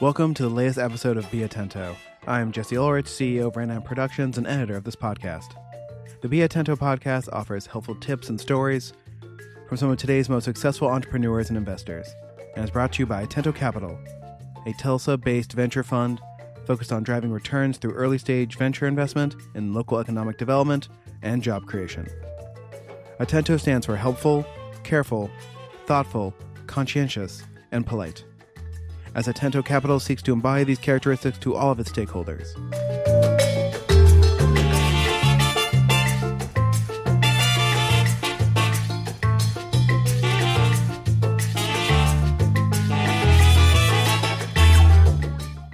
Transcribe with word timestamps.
Welcome 0.00 0.32
to 0.32 0.44
the 0.44 0.48
latest 0.48 0.78
episode 0.78 1.18
of 1.18 1.30
Be 1.30 1.40
Atento. 1.40 1.94
I'm 2.26 2.52
Jesse 2.52 2.78
Ulrich, 2.78 3.04
CEO 3.04 3.48
of 3.48 3.56
Random 3.56 3.82
Productions 3.82 4.38
and 4.38 4.46
editor 4.46 4.74
of 4.74 4.84
this 4.84 4.96
podcast. 4.96 5.54
The 6.22 6.28
Be 6.28 6.38
Atento 6.38 6.74
podcast 6.74 7.28
offers 7.34 7.66
helpful 7.66 7.94
tips 7.96 8.30
and 8.30 8.40
stories 8.40 8.94
from 9.68 9.76
some 9.76 9.90
of 9.90 9.98
today's 9.98 10.30
most 10.30 10.44
successful 10.44 10.88
entrepreneurs 10.88 11.50
and 11.50 11.58
investors, 11.58 12.08
and 12.56 12.64
is 12.64 12.70
brought 12.70 12.94
to 12.94 13.00
you 13.00 13.06
by 13.06 13.26
Atento 13.26 13.54
Capital, 13.54 13.98
a 14.64 14.72
Tulsa 14.72 15.18
based 15.18 15.52
venture 15.52 15.82
fund 15.82 16.18
focused 16.66 16.92
on 16.92 17.02
driving 17.02 17.30
returns 17.30 17.76
through 17.76 17.92
early 17.92 18.16
stage 18.16 18.56
venture 18.56 18.86
investment 18.86 19.36
in 19.54 19.74
local 19.74 19.98
economic 19.98 20.38
development 20.38 20.88
and 21.20 21.42
job 21.42 21.66
creation. 21.66 22.08
Atento 23.20 23.60
stands 23.60 23.84
for 23.84 23.96
helpful, 23.96 24.46
careful, 24.82 25.30
thoughtful, 25.84 26.34
conscientious, 26.66 27.42
and 27.70 27.86
polite. 27.86 28.24
As 29.14 29.26
Atento 29.26 29.64
Capital 29.64 29.98
seeks 29.98 30.22
to 30.22 30.32
embody 30.32 30.64
these 30.64 30.78
characteristics 30.78 31.38
to 31.38 31.56
all 31.56 31.72
of 31.72 31.80
its 31.80 31.90
stakeholders. 31.90 32.54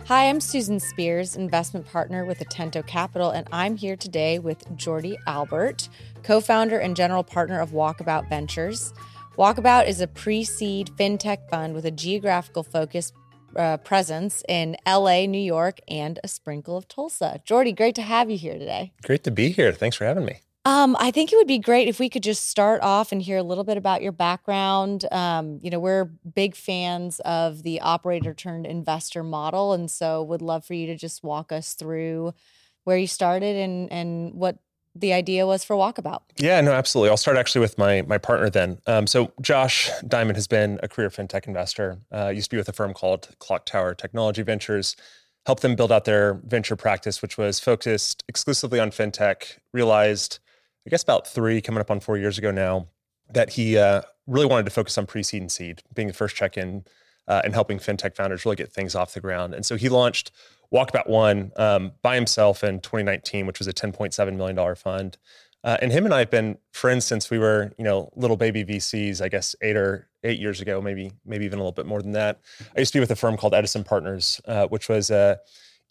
Hi, 0.07 0.29
I'm 0.29 0.41
Susan 0.41 0.81
Spears, 0.81 1.37
investment 1.37 1.85
partner 1.85 2.25
with 2.25 2.39
Atento 2.39 2.87
Capital, 2.87 3.31
and 3.31 3.47
I'm 3.53 3.77
here 3.77 3.97
today 3.97 4.39
with 4.39 4.65
Jordy 4.77 5.19
Albert, 5.27 5.89
co 6.23 6.41
founder 6.41 6.79
and 6.79 6.97
general 6.97 7.25
partner 7.25 7.61
of 7.61 7.73
Walkabout 7.73 8.29
Ventures. 8.31 8.95
Walkabout 9.37 9.87
is 9.87 10.01
a 10.01 10.07
pre 10.07 10.45
seed 10.45 10.91
fintech 10.97 11.51
fund 11.51 11.75
with 11.75 11.85
a 11.85 11.91
geographical 11.91 12.63
focus 12.63 13.13
uh, 13.57 13.79
presence 13.79 14.43
in 14.49 14.77
LA, 14.87 15.27
New 15.27 15.39
York, 15.39 15.81
and 15.89 16.19
a 16.23 16.29
sprinkle 16.29 16.77
of 16.77 16.89
Tulsa. 16.89 17.41
Jordy, 17.45 17.73
great 17.73 17.95
to 17.97 18.03
have 18.03 18.31
you 18.31 18.39
here 18.39 18.59
today. 18.59 18.93
Great 19.03 19.25
to 19.25 19.31
be 19.31 19.51
here. 19.51 19.73
Thanks 19.73 19.97
for 19.97 20.05
having 20.05 20.25
me. 20.25 20.41
Um, 20.67 20.97
I 20.99 21.13
think 21.13 21.33
it 21.33 21.37
would 21.37 21.47
be 21.47 21.61
great 21.61 21.87
if 21.87 22.01
we 22.01 22.11
could 22.11 22.25
just 22.25 22.51
start 22.51 22.83
off 22.83 23.13
and 23.13 23.23
hear 23.23 23.39
a 23.39 23.43
little 23.45 23.63
bit 23.63 23.77
about 23.77 24.03
your 24.03 24.11
background. 24.11 25.05
Um, 25.13 25.61
you 25.63 25.71
know, 25.71 25.79
we're 25.79 26.07
big 26.07 26.57
fans 26.57 27.21
of 27.21 27.63
the 27.63 27.81
operator 27.83 28.35
turned 28.35 28.67
investor 28.67 29.23
model, 29.23 29.73
and 29.75 29.89
so 29.89 30.25
would 30.25 30.43
love 30.43 30.65
for 30.65 30.75
you 30.75 30.89
to 30.89 30.97
just 30.97 31.23
walk 31.23 31.53
us 31.53 31.75
through 31.75 32.35
where 32.83 32.97
you 32.97 33.07
started 33.07 33.57
and 33.57 33.93
and 33.93 34.35
what 34.35 34.59
the 35.01 35.13
idea 35.13 35.47
was 35.47 35.65
for 35.65 35.77
Walkabout. 35.77 36.23
Yeah, 36.39 36.61
no, 36.61 36.73
absolutely. 36.73 37.11
I'll 37.11 37.17
start 37.17 37.37
actually 37.37 37.61
with 37.61 37.79
my 37.79 38.03
my 38.03 38.19
partner 38.19 38.51
then. 38.51 38.79
Um, 38.87 39.07
so 39.07 39.33
Josh 39.41 39.91
Diamond 40.07 40.37
has 40.37 40.47
been 40.47 40.81
a 40.83 40.89
career 40.89 41.11
fintech 41.11 41.47
investor. 41.47 41.99
Uh, 42.13 42.29
used 42.29 42.51
to 42.51 42.57
be 42.57 42.59
with 42.59 42.69
a 42.69 42.73
firm 42.73 42.95
called 42.95 43.29
Clocktower 43.41 43.97
Technology 43.97 44.43
Ventures. 44.43 44.97
Helped 45.45 45.63
them 45.63 45.77
build 45.77 45.93
out 45.93 46.05
their 46.05 46.35
venture 46.45 46.75
practice, 46.75 47.23
which 47.23 47.39
was 47.39 47.61
focused 47.61 48.25
exclusively 48.29 48.81
on 48.81 48.91
fintech. 48.91 49.59
Realized 49.73 50.41
I 50.87 50.91
guess 50.91 51.03
about 51.03 51.27
three, 51.27 51.61
coming 51.61 51.81
up 51.81 51.91
on 51.91 52.01
four 52.01 52.17
years 52.17 52.39
ago 52.39 52.51
now, 52.51 52.87
that 53.29 53.51
he 53.51 53.77
uh, 53.77 54.03
really 54.27 54.47
wanted 54.47 54.65
to 54.65 54.71
focus 54.71 54.97
on 54.97 55.07
pre-seed 55.07 55.41
and 55.41 55.51
seed, 55.51 55.83
being 55.93 56.09
the 56.09 56.15
first 56.15 56.37
check-in 56.37 56.85
uh, 57.29 57.43
and 57.45 57.55
helping 57.55 57.79
fintech 57.79 58.15
founders 58.15 58.45
really 58.45 58.57
get 58.57 58.73
things 58.73 58.95
off 58.95 59.15
the 59.15 59.21
ground. 59.21 59.55
And 59.55 59.65
so 59.65 59.77
he 59.77 59.89
launched 59.89 60.31
Walkabout 60.73 61.09
One 61.09 61.53
um, 61.57 61.93
by 62.03 62.15
himself 62.15 62.65
in 62.65 62.81
2019, 62.81 63.47
which 63.47 63.59
was 63.59 63.69
a 63.69 63.73
10.7 63.73 64.37
million 64.37 64.57
dollar 64.57 64.75
fund. 64.75 65.17
Uh, 65.65 65.77
and 65.83 65.91
him 65.91 66.05
and 66.05 66.15
I 66.15 66.21
have 66.21 66.31
been 66.31 66.59
friends 66.71 67.05
since 67.05 67.29
we 67.29 67.39
were, 67.39 67.73
you 67.77 67.85
know, 67.85 68.11
little 68.15 68.37
baby 68.37 68.65
VCs. 68.65 69.21
I 69.21 69.29
guess 69.29 69.57
eight 69.63 69.77
or 69.77 70.09
eight 70.23 70.39
years 70.39 70.61
ago, 70.61 70.81
maybe 70.81 71.11
maybe 71.25 71.45
even 71.45 71.59
a 71.59 71.63
little 71.63 71.73
bit 71.73 71.87
more 71.87 72.03
than 72.03 72.13
that. 72.13 72.41
I 72.77 72.81
used 72.81 72.93
to 72.93 72.99
be 72.99 73.01
with 73.01 73.11
a 73.11 73.17
firm 73.17 73.37
called 73.37 73.55
Edison 73.55 73.83
Partners, 73.83 74.41
uh, 74.47 74.67
which 74.67 74.89
was 74.89 75.11
a 75.11 75.41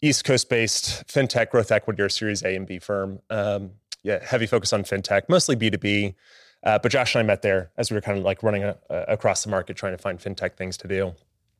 East 0.00 0.24
Coast-based 0.24 1.06
fintech 1.08 1.50
growth 1.50 1.72
equity 1.72 2.02
or 2.02 2.08
Series 2.08 2.42
A 2.42 2.54
and 2.54 2.66
B 2.66 2.78
firm. 2.78 3.20
Um, 3.28 3.72
yeah, 4.02 4.24
heavy 4.24 4.46
focus 4.46 4.72
on 4.72 4.84
fintech, 4.84 5.22
mostly 5.28 5.56
B2B. 5.56 6.14
Uh, 6.62 6.78
but 6.78 6.90
Josh 6.90 7.14
and 7.14 7.20
I 7.20 7.26
met 7.26 7.42
there 7.42 7.70
as 7.76 7.90
we 7.90 7.96
were 7.96 8.00
kind 8.00 8.18
of 8.18 8.24
like 8.24 8.42
running 8.42 8.64
a, 8.64 8.76
a, 8.88 9.02
across 9.08 9.44
the 9.44 9.50
market 9.50 9.76
trying 9.76 9.92
to 9.92 9.98
find 9.98 10.18
fintech 10.18 10.56
things 10.56 10.76
to 10.78 10.88
do. 10.88 11.14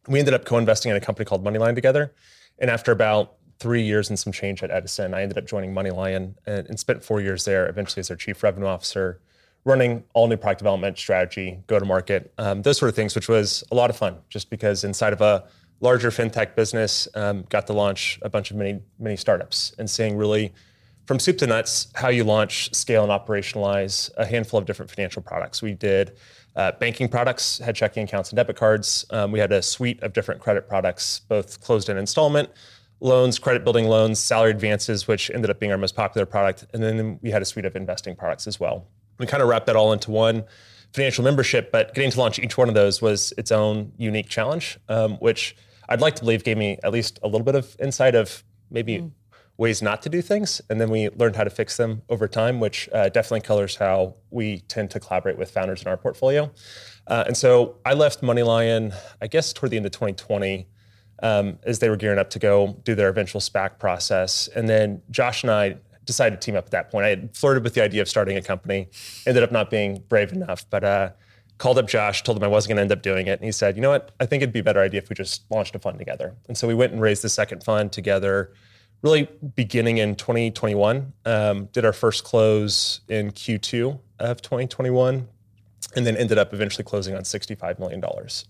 We 0.09 0.19
ended 0.19 0.35
up 0.35 0.45
co 0.45 0.59
investing 0.59 0.91
in 0.91 0.97
a 0.97 1.01
company 1.01 1.25
called 1.25 1.45
MoneyLion 1.45 1.75
together. 1.75 2.13
And 2.59 2.71
after 2.71 2.93
about 2.93 3.35
three 3.59 3.83
years 3.83 4.09
and 4.09 4.19
some 4.19 4.33
change 4.33 4.63
at 4.63 4.71
Edison, 4.71 5.15
I 5.15 5.23
ended 5.23 5.39
up 5.39 5.47
joining 5.47 5.75
MoneyLion 5.75 6.35
and, 6.47 6.67
and 6.69 6.79
spent 6.79 7.03
four 7.03 7.21
years 7.21 7.45
there, 7.45 7.69
eventually 7.69 8.01
as 8.01 8.09
their 8.09 8.17
chief 8.17 8.43
revenue 8.43 8.67
officer, 8.67 9.21
running 9.65 10.05
all 10.15 10.29
new 10.29 10.37
product 10.37 10.59
development 10.59 10.99
strategy, 10.99 11.59
go 11.67 11.79
to 11.79 11.85
market, 11.85 12.33
um, 12.39 12.63
those 12.63 12.79
sort 12.79 12.89
of 12.89 12.95
things, 12.95 13.15
which 13.15 13.29
was 13.29 13.65
a 13.71 13.75
lot 13.75 13.91
of 13.91 13.97
fun 13.97 14.17
just 14.29 14.51
because 14.51 14.85
inside 14.85 15.13
of 15.13 15.21
a 15.21 15.45
larger 15.81 16.11
fintech 16.11 16.55
business, 16.55 17.09
um, 17.15 17.45
got 17.49 17.67
to 17.67 17.73
launch 17.73 18.19
a 18.23 18.29
bunch 18.29 18.51
of 18.51 18.57
many 18.57 18.81
many 18.99 19.17
startups 19.17 19.75
and 19.79 19.91
seeing 19.91 20.17
really 20.17 20.53
from 21.07 21.19
soup 21.19 21.39
to 21.39 21.47
nuts, 21.47 21.89
how 21.95 22.09
you 22.09 22.25
launch, 22.25 22.75
scale, 22.75 23.05
and 23.05 23.13
operationalize 23.13 24.11
a 24.17 24.27
handful 24.27 24.59
of 24.59 24.67
different 24.67 24.91
financial 24.91 25.23
products. 25.23 25.63
We 25.63 25.75
did 25.75 26.17
uh, 26.57 26.73
banking 26.73 27.09
products, 27.09 27.59
had 27.59 27.77
checking 27.77 28.05
accounts 28.05 28.31
and 28.31 28.37
debit 28.37 28.57
cards. 28.57 29.05
Um, 29.11 29.31
we 29.31 29.39
had 29.39 29.53
a 29.53 29.63
suite 29.63 30.03
of 30.03 30.13
different 30.13 30.41
credit 30.41 30.69
products, 30.69 31.21
both 31.29 31.61
closed 31.61 31.89
end 31.89 31.99
installment 31.99 32.51
loans, 33.01 33.39
credit 33.39 33.65
building 33.65 33.87
loans, 33.87 34.19
salary 34.19 34.51
advances, 34.51 35.07
which 35.07 35.31
ended 35.31 35.51
up 35.51 35.61
being 35.61 35.73
our 35.73 35.79
most 35.79 35.95
popular 35.95 36.27
product. 36.27 36.65
And 36.73 36.83
then 36.83 37.19
we 37.23 37.31
had 37.31 37.43
a 37.43 37.45
suite 37.45 37.65
of 37.65 37.77
investing 37.77 38.17
products 38.17 38.47
as 38.47 38.59
well. 38.59 38.87
We 39.19 39.27
kind 39.27 39.43
of 39.43 39.49
wrapped 39.49 39.67
that 39.67 39.77
all 39.77 39.93
into 39.93 40.11
one 40.11 40.45
financial 40.93 41.25
membership, 41.25 41.71
but 41.73 41.95
getting 41.95 42.11
to 42.11 42.19
launch 42.19 42.39
each 42.39 42.57
one 42.57 42.69
of 42.69 42.75
those 42.75 43.03
was 43.03 43.33
its 43.37 43.53
own 43.53 43.93
unique 43.99 44.29
challenge, 44.29 44.79
um, 44.89 45.17
which 45.17 45.57
I'd 45.89 46.01
like 46.01 46.17
to 46.17 46.23
believe 46.23 46.45
gave 46.45 46.57
me 46.57 46.79
at 46.83 46.93
least 46.93 47.19
a 47.23 47.29
little 47.29 47.45
bit 47.45 47.55
of 47.55 47.77
insight 47.81 48.15
of 48.15 48.43
maybe 48.71 48.99
mm 48.99 49.11
ways 49.59 49.81
not 49.83 50.03
to 50.03 50.09
do 50.09 50.21
things, 50.21 50.61
and 50.69 50.81
then 50.81 50.91
we 50.91 51.09
learned 51.11 51.37
how 51.37 51.45
to 51.45 51.51
fix 51.51 51.77
them 51.77 52.03
over 52.09 52.29
time, 52.29 52.61
which 52.61 52.89
uh, 52.93 53.09
definitely 53.09 53.41
colors 53.41 53.77
how 53.77 54.15
we 54.31 54.61
tend 54.69 54.91
to 54.91 55.01
collaborate 55.01 55.39
with 55.39 55.51
founders 55.51 55.83
in 55.83 55.89
our 55.89 55.97
portfolio. 55.97 56.51
Uh, 57.07 57.25
and 57.27 57.37
so 57.37 57.77
I 57.85 57.95
left 57.95 58.23
MoneyLion, 58.23 58.95
I 59.23 59.27
guess, 59.27 59.53
toward 59.53 59.71
the 59.71 59.77
end 59.77 59.87
of 59.87 59.93
2020. 59.93 60.69
Um, 61.23 61.59
as 61.63 61.79
they 61.79 61.89
were 61.89 61.97
gearing 61.97 62.19
up 62.19 62.29
to 62.29 62.39
go 62.39 62.79
do 62.85 62.95
their 62.95 63.09
eventual 63.09 63.41
SPAC 63.41 63.79
process. 63.79 64.49
And 64.49 64.69
then 64.69 65.01
Josh 65.11 65.45
and 65.45 65.51
I 65.51 65.77
decided 66.05 66.41
to 66.41 66.45
team 66.45 66.57
up 66.57 66.67
at 66.67 66.71
that 66.73 66.91
point. 66.91 67.07
I 67.07 67.09
had 67.09 67.35
flirted 67.35 67.65
with 67.65 67.73
the 67.73 67.83
idea 67.83 68.03
of 68.03 68.09
starting 68.09 68.37
a 68.37 68.43
company, 68.43 68.89
ended 69.27 69.43
up 69.43 69.51
not 69.51 69.71
being 69.71 70.05
brave 70.11 70.31
enough, 70.33 70.69
but 70.69 70.85
uh, 70.85 71.11
called 71.59 71.79
up 71.79 71.89
Josh, 71.89 72.23
told 72.23 72.37
him 72.37 72.45
I 72.45 72.49
wasn't 72.49 72.71
going 72.71 72.77
to 72.77 72.83
end 72.83 72.93
up 72.93 73.03
doing 73.03 73.27
it. 73.27 73.39
And 73.41 73.45
he 73.45 73.53
said, 73.53 73.77
you 73.77 73.83
know 73.83 73.91
what? 73.91 74.13
I 74.21 74.27
think 74.27 74.43
it'd 74.43 74.53
be 74.53 74.61
a 74.61 74.65
better 74.65 74.81
idea 74.81 75.01
if 75.01 75.09
we 75.09 75.15
just 75.15 75.51
launched 75.51 75.75
a 75.75 75.79
fund 75.79 75.99
together. 75.99 76.35
And 76.49 76.57
so 76.57 76.69
we 76.69 76.75
went 76.75 76.93
and 76.93 77.01
raised 77.01 77.23
the 77.23 77.29
second 77.29 77.65
fund 77.65 77.93
together 77.93 78.53
really 79.03 79.29
beginning 79.55 79.99
in 79.99 80.15
2021. 80.15 81.13
Um, 81.25 81.67
did 81.67 81.85
our 81.85 81.93
first 81.93 82.25
close 82.25 83.01
in 83.09 83.31
Q2 83.31 83.99
of 84.19 84.43
2021, 84.43 85.29
and 85.95 86.07
then 86.07 86.17
ended 86.17 86.39
up 86.39 86.53
eventually 86.53 86.85
closing 86.85 87.15
on 87.15 87.23
$65 87.23 87.79
million. 87.79 88.03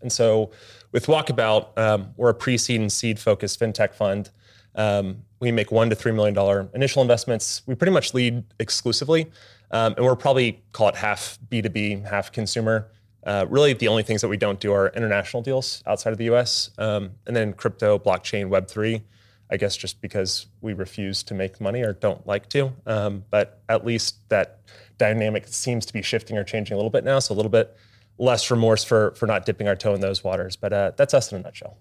And 0.03 0.13
so 0.13 0.51
with 0.93 1.07
Walkabout, 1.07 1.77
um, 1.79 2.15
we're 2.17 2.31
a 2.31 2.35
pre-seed 2.35 2.81
and 2.81 2.93
seed 2.93 3.19
focused 3.19 3.61
fintech 3.61 3.95
fund. 3.95 4.31
Um, 4.75 5.23
we 5.41 5.53
make 5.53 5.71
one 5.71 5.91
to 5.91 5.97
$3 5.97 6.15
million 6.15 6.69
initial 6.75 7.03
investments. 7.03 7.63
We 7.67 7.75
pretty 7.75 7.93
much 7.93 8.15
lead 8.15 8.45
exclusively. 8.59 9.31
Um, 9.71 9.95
and 9.97 10.05
we're 10.05 10.17
probably 10.17 10.63
call 10.73 10.89
it 10.89 10.97
half 10.97 11.39
B2B, 11.51 12.09
half 12.09 12.31
consumer. 12.33 12.89
Uh, 13.25 13.45
really, 13.49 13.73
the 13.73 13.89
only 13.89 14.05
things 14.05 14.21
that 14.21 14.29
we 14.29 14.37
don't 14.37 14.61
do 14.61 14.73
are 14.73 14.89
international 14.91 15.43
deals 15.43 15.83
outside 15.87 16.13
of 16.13 16.19
the 16.19 16.33
US, 16.33 16.71
um, 16.79 17.11
and 17.27 17.35
then 17.35 17.53
crypto, 17.53 17.99
blockchain, 17.99 18.49
Web3. 18.49 19.03
I 19.51 19.57
guess 19.57 19.77
just 19.77 20.01
because 20.01 20.47
we 20.61 20.73
refuse 20.73 21.23
to 21.25 21.35
make 21.35 21.61
money 21.61 21.83
or 21.83 21.93
don't 21.93 22.27
like 22.27 22.49
to. 22.51 22.73
Um, 22.87 23.25
but 23.31 23.63
at 23.69 23.87
least 23.87 24.29
that 24.29 24.61
dynamic 24.99 25.47
seems 25.47 25.87
to 25.87 25.93
be 25.93 26.03
shifting 26.03 26.37
or 26.37 26.45
changing 26.45 26.75
a 26.75 26.77
little 26.77 26.91
bit 26.91 27.05
now. 27.05 27.19
So 27.19 27.35
a 27.35 27.37
little 27.37 27.51
bit 27.51 27.77
less 28.19 28.51
remorse 28.51 28.83
for 28.83 29.13
for 29.13 29.27
not 29.27 29.47
dipping 29.47 29.69
our 29.69 29.77
toe 29.77 29.95
in 29.95 30.01
those 30.01 30.25
waters. 30.25 30.57
But 30.57 30.73
uh, 30.73 30.93
that's 30.97 31.15
us 31.15 31.31
in 31.33 31.39
a 31.39 31.43
nutshell. 31.43 31.79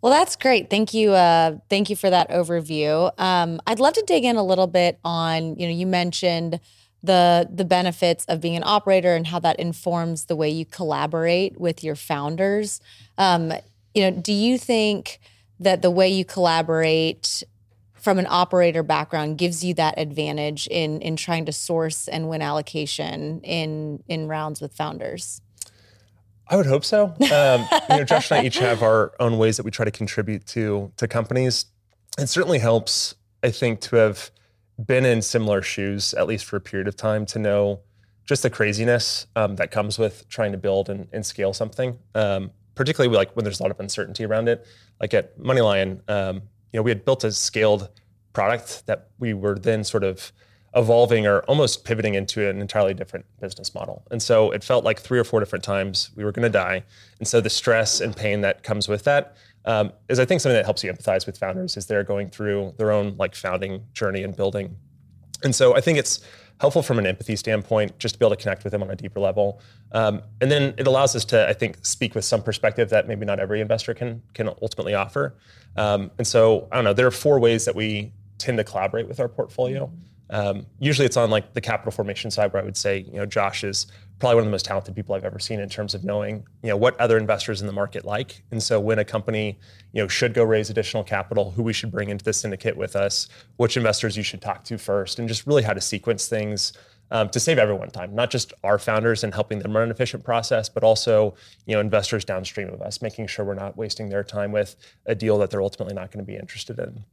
Well, 0.00 0.12
that's 0.12 0.36
great. 0.36 0.70
Thank 0.70 0.94
you. 0.94 1.12
Uh, 1.12 1.58
thank 1.68 1.90
you 1.90 1.96
for 1.96 2.08
that 2.08 2.30
overview. 2.30 3.10
Um, 3.18 3.60
I'd 3.66 3.80
love 3.80 3.94
to 3.94 4.04
dig 4.06 4.24
in 4.24 4.36
a 4.36 4.44
little 4.44 4.68
bit 4.68 4.98
on. 5.04 5.56
You 5.56 5.66
know, 5.66 5.74
you 5.74 5.86
mentioned 5.86 6.60
the 7.02 7.48
the 7.52 7.64
benefits 7.64 8.24
of 8.26 8.40
being 8.40 8.56
an 8.56 8.64
operator 8.64 9.14
and 9.14 9.26
how 9.26 9.38
that 9.40 9.58
informs 9.58 10.26
the 10.26 10.36
way 10.36 10.50
you 10.50 10.66
collaborate 10.66 11.60
with 11.60 11.82
your 11.82 11.96
founders. 11.96 12.80
Um, 13.16 13.52
you 13.94 14.02
know, 14.02 14.20
do 14.20 14.32
you 14.32 14.58
think 14.58 15.20
that 15.60 15.82
the 15.82 15.90
way 15.90 16.08
you 16.08 16.24
collaborate 16.24 17.42
from 17.94 18.18
an 18.18 18.26
operator 18.28 18.82
background 18.82 19.38
gives 19.38 19.64
you 19.64 19.74
that 19.74 19.94
advantage 19.98 20.66
in 20.68 21.00
in 21.00 21.16
trying 21.16 21.44
to 21.46 21.52
source 21.52 22.08
and 22.08 22.28
win 22.28 22.42
allocation 22.42 23.40
in 23.40 24.02
in 24.08 24.28
rounds 24.28 24.60
with 24.60 24.72
founders? 24.72 25.40
I 26.50 26.56
would 26.56 26.66
hope 26.66 26.84
so. 26.84 27.14
Um, 27.30 27.68
you 27.90 27.96
know, 27.98 28.04
Josh 28.04 28.30
and 28.30 28.40
I 28.40 28.44
each 28.44 28.58
have 28.58 28.82
our 28.82 29.12
own 29.20 29.36
ways 29.36 29.58
that 29.58 29.64
we 29.64 29.70
try 29.70 29.84
to 29.84 29.90
contribute 29.90 30.46
to 30.48 30.92
to 30.96 31.08
companies. 31.08 31.66
It 32.18 32.28
certainly 32.28 32.58
helps, 32.58 33.14
I 33.42 33.50
think, 33.50 33.80
to 33.82 33.96
have 33.96 34.30
been 34.84 35.04
in 35.04 35.22
similar 35.22 35.60
shoes 35.60 36.14
at 36.14 36.26
least 36.26 36.44
for 36.44 36.56
a 36.56 36.60
period 36.60 36.88
of 36.88 36.96
time 36.96 37.26
to 37.26 37.38
know 37.38 37.80
just 38.24 38.42
the 38.42 38.50
craziness 38.50 39.26
um, 39.36 39.56
that 39.56 39.70
comes 39.70 39.98
with 39.98 40.28
trying 40.28 40.52
to 40.52 40.58
build 40.58 40.88
and, 40.88 41.08
and 41.12 41.24
scale 41.24 41.52
something. 41.52 41.98
Um, 42.14 42.50
particularly 42.78 43.14
like 43.14 43.34
when 43.34 43.44
there's 43.44 43.58
a 43.58 43.62
lot 43.62 43.72
of 43.72 43.80
uncertainty 43.80 44.24
around 44.24 44.48
it. 44.48 44.64
Like 45.00 45.12
at 45.12 45.36
MoneyLion, 45.36 46.08
um, 46.08 46.36
you 46.72 46.78
know, 46.78 46.82
we 46.82 46.92
had 46.92 47.04
built 47.04 47.24
a 47.24 47.32
scaled 47.32 47.90
product 48.32 48.86
that 48.86 49.08
we 49.18 49.34
were 49.34 49.58
then 49.58 49.82
sort 49.82 50.04
of 50.04 50.32
evolving 50.76 51.26
or 51.26 51.40
almost 51.40 51.84
pivoting 51.84 52.14
into 52.14 52.48
an 52.48 52.60
entirely 52.60 52.94
different 52.94 53.26
business 53.40 53.74
model. 53.74 54.06
And 54.12 54.22
so 54.22 54.52
it 54.52 54.62
felt 54.62 54.84
like 54.84 55.00
three 55.00 55.18
or 55.18 55.24
four 55.24 55.40
different 55.40 55.64
times 55.64 56.10
we 56.14 56.24
were 56.24 56.30
going 56.30 56.44
to 56.44 56.56
die. 56.56 56.84
And 57.18 57.26
so 57.26 57.40
the 57.40 57.50
stress 57.50 58.00
and 58.00 58.16
pain 58.16 58.42
that 58.42 58.62
comes 58.62 58.86
with 58.86 59.02
that 59.04 59.36
um, 59.64 59.92
is, 60.08 60.20
I 60.20 60.24
think, 60.24 60.40
something 60.40 60.56
that 60.56 60.64
helps 60.64 60.84
you 60.84 60.92
empathize 60.92 61.26
with 61.26 61.36
founders 61.36 61.76
as 61.76 61.86
they're 61.86 62.04
going 62.04 62.30
through 62.30 62.74
their 62.78 62.92
own 62.92 63.16
like 63.16 63.34
founding 63.34 63.86
journey 63.92 64.22
and 64.22 64.36
building. 64.36 64.76
And 65.44 65.54
so 65.54 65.76
I 65.76 65.80
think 65.80 65.98
it's 65.98 66.20
helpful 66.60 66.82
from 66.82 66.98
an 66.98 67.06
empathy 67.06 67.36
standpoint 67.36 67.98
just 67.98 68.14
to 68.14 68.18
be 68.18 68.26
able 68.26 68.34
to 68.34 68.42
connect 68.42 68.64
with 68.64 68.72
them 68.72 68.82
on 68.82 68.90
a 68.90 68.96
deeper 68.96 69.20
level. 69.20 69.60
Um, 69.92 70.22
and 70.40 70.50
then 70.50 70.74
it 70.76 70.86
allows 70.86 71.14
us 71.14 71.24
to, 71.26 71.48
I 71.48 71.52
think, 71.52 71.84
speak 71.84 72.14
with 72.14 72.24
some 72.24 72.42
perspective 72.42 72.90
that 72.90 73.06
maybe 73.06 73.24
not 73.24 73.38
every 73.38 73.60
investor 73.60 73.94
can 73.94 74.22
can 74.34 74.48
ultimately 74.48 74.94
offer. 74.94 75.34
Um, 75.76 76.10
and 76.18 76.26
so 76.26 76.68
I 76.72 76.76
don't 76.76 76.84
know. 76.84 76.92
There 76.92 77.06
are 77.06 77.12
four 77.12 77.38
ways 77.38 77.64
that 77.64 77.74
we 77.74 78.12
tend 78.38 78.58
to 78.58 78.64
collaborate 78.64 79.08
with 79.08 79.20
our 79.20 79.28
portfolio. 79.28 79.90
Um, 80.30 80.66
usually 80.78 81.06
it's 81.06 81.16
on 81.16 81.30
like 81.30 81.54
the 81.54 81.60
capital 81.60 81.90
formation 81.90 82.30
side 82.30 82.52
where 82.52 82.62
I 82.62 82.64
would 82.64 82.76
say, 82.76 82.98
you 82.98 83.18
know, 83.18 83.26
Josh 83.26 83.64
is 83.64 83.86
probably 84.18 84.36
one 84.36 84.42
of 84.42 84.46
the 84.46 84.50
most 84.50 84.64
talented 84.64 84.94
people 84.94 85.14
I've 85.14 85.24
ever 85.24 85.38
seen 85.38 85.60
in 85.60 85.68
terms 85.68 85.94
of 85.94 86.04
knowing, 86.04 86.46
you 86.62 86.68
know, 86.68 86.76
what 86.76 86.98
other 87.00 87.16
investors 87.16 87.60
in 87.60 87.66
the 87.66 87.72
market 87.72 88.04
like. 88.04 88.42
And 88.50 88.62
so 88.62 88.80
when 88.80 88.98
a 88.98 89.04
company, 89.04 89.58
you 89.92 90.02
know, 90.02 90.08
should 90.08 90.34
go 90.34 90.44
raise 90.44 90.70
additional 90.70 91.04
capital, 91.04 91.52
who 91.52 91.62
we 91.62 91.72
should 91.72 91.90
bring 91.90 92.08
into 92.10 92.24
the 92.24 92.32
syndicate 92.32 92.76
with 92.76 92.96
us, 92.96 93.28
which 93.56 93.76
investors 93.76 94.16
you 94.16 94.22
should 94.22 94.42
talk 94.42 94.64
to 94.64 94.76
first, 94.76 95.18
and 95.18 95.28
just 95.28 95.46
really 95.46 95.62
how 95.62 95.72
to 95.72 95.80
sequence 95.80 96.26
things 96.26 96.72
um, 97.10 97.28
to 97.30 97.40
save 97.40 97.58
everyone 97.58 97.90
time, 97.90 98.14
not 98.14 98.30
just 98.30 98.52
our 98.64 98.78
founders 98.78 99.24
and 99.24 99.32
helping 99.32 99.60
them 99.60 99.74
run 99.74 99.84
an 99.84 99.90
efficient 99.90 100.24
process, 100.24 100.68
but 100.68 100.82
also, 100.82 101.34
you 101.66 101.74
know, 101.74 101.80
investors 101.80 102.24
downstream 102.24 102.68
of 102.68 102.82
us, 102.82 103.00
making 103.00 103.26
sure 103.26 103.44
we're 103.44 103.54
not 103.54 103.76
wasting 103.76 104.08
their 104.08 104.24
time 104.24 104.52
with 104.52 104.76
a 105.06 105.14
deal 105.14 105.38
that 105.38 105.50
they're 105.50 105.62
ultimately 105.62 105.94
not 105.94 106.10
going 106.10 106.24
to 106.24 106.30
be 106.30 106.36
interested 106.36 106.78
in. 106.78 107.04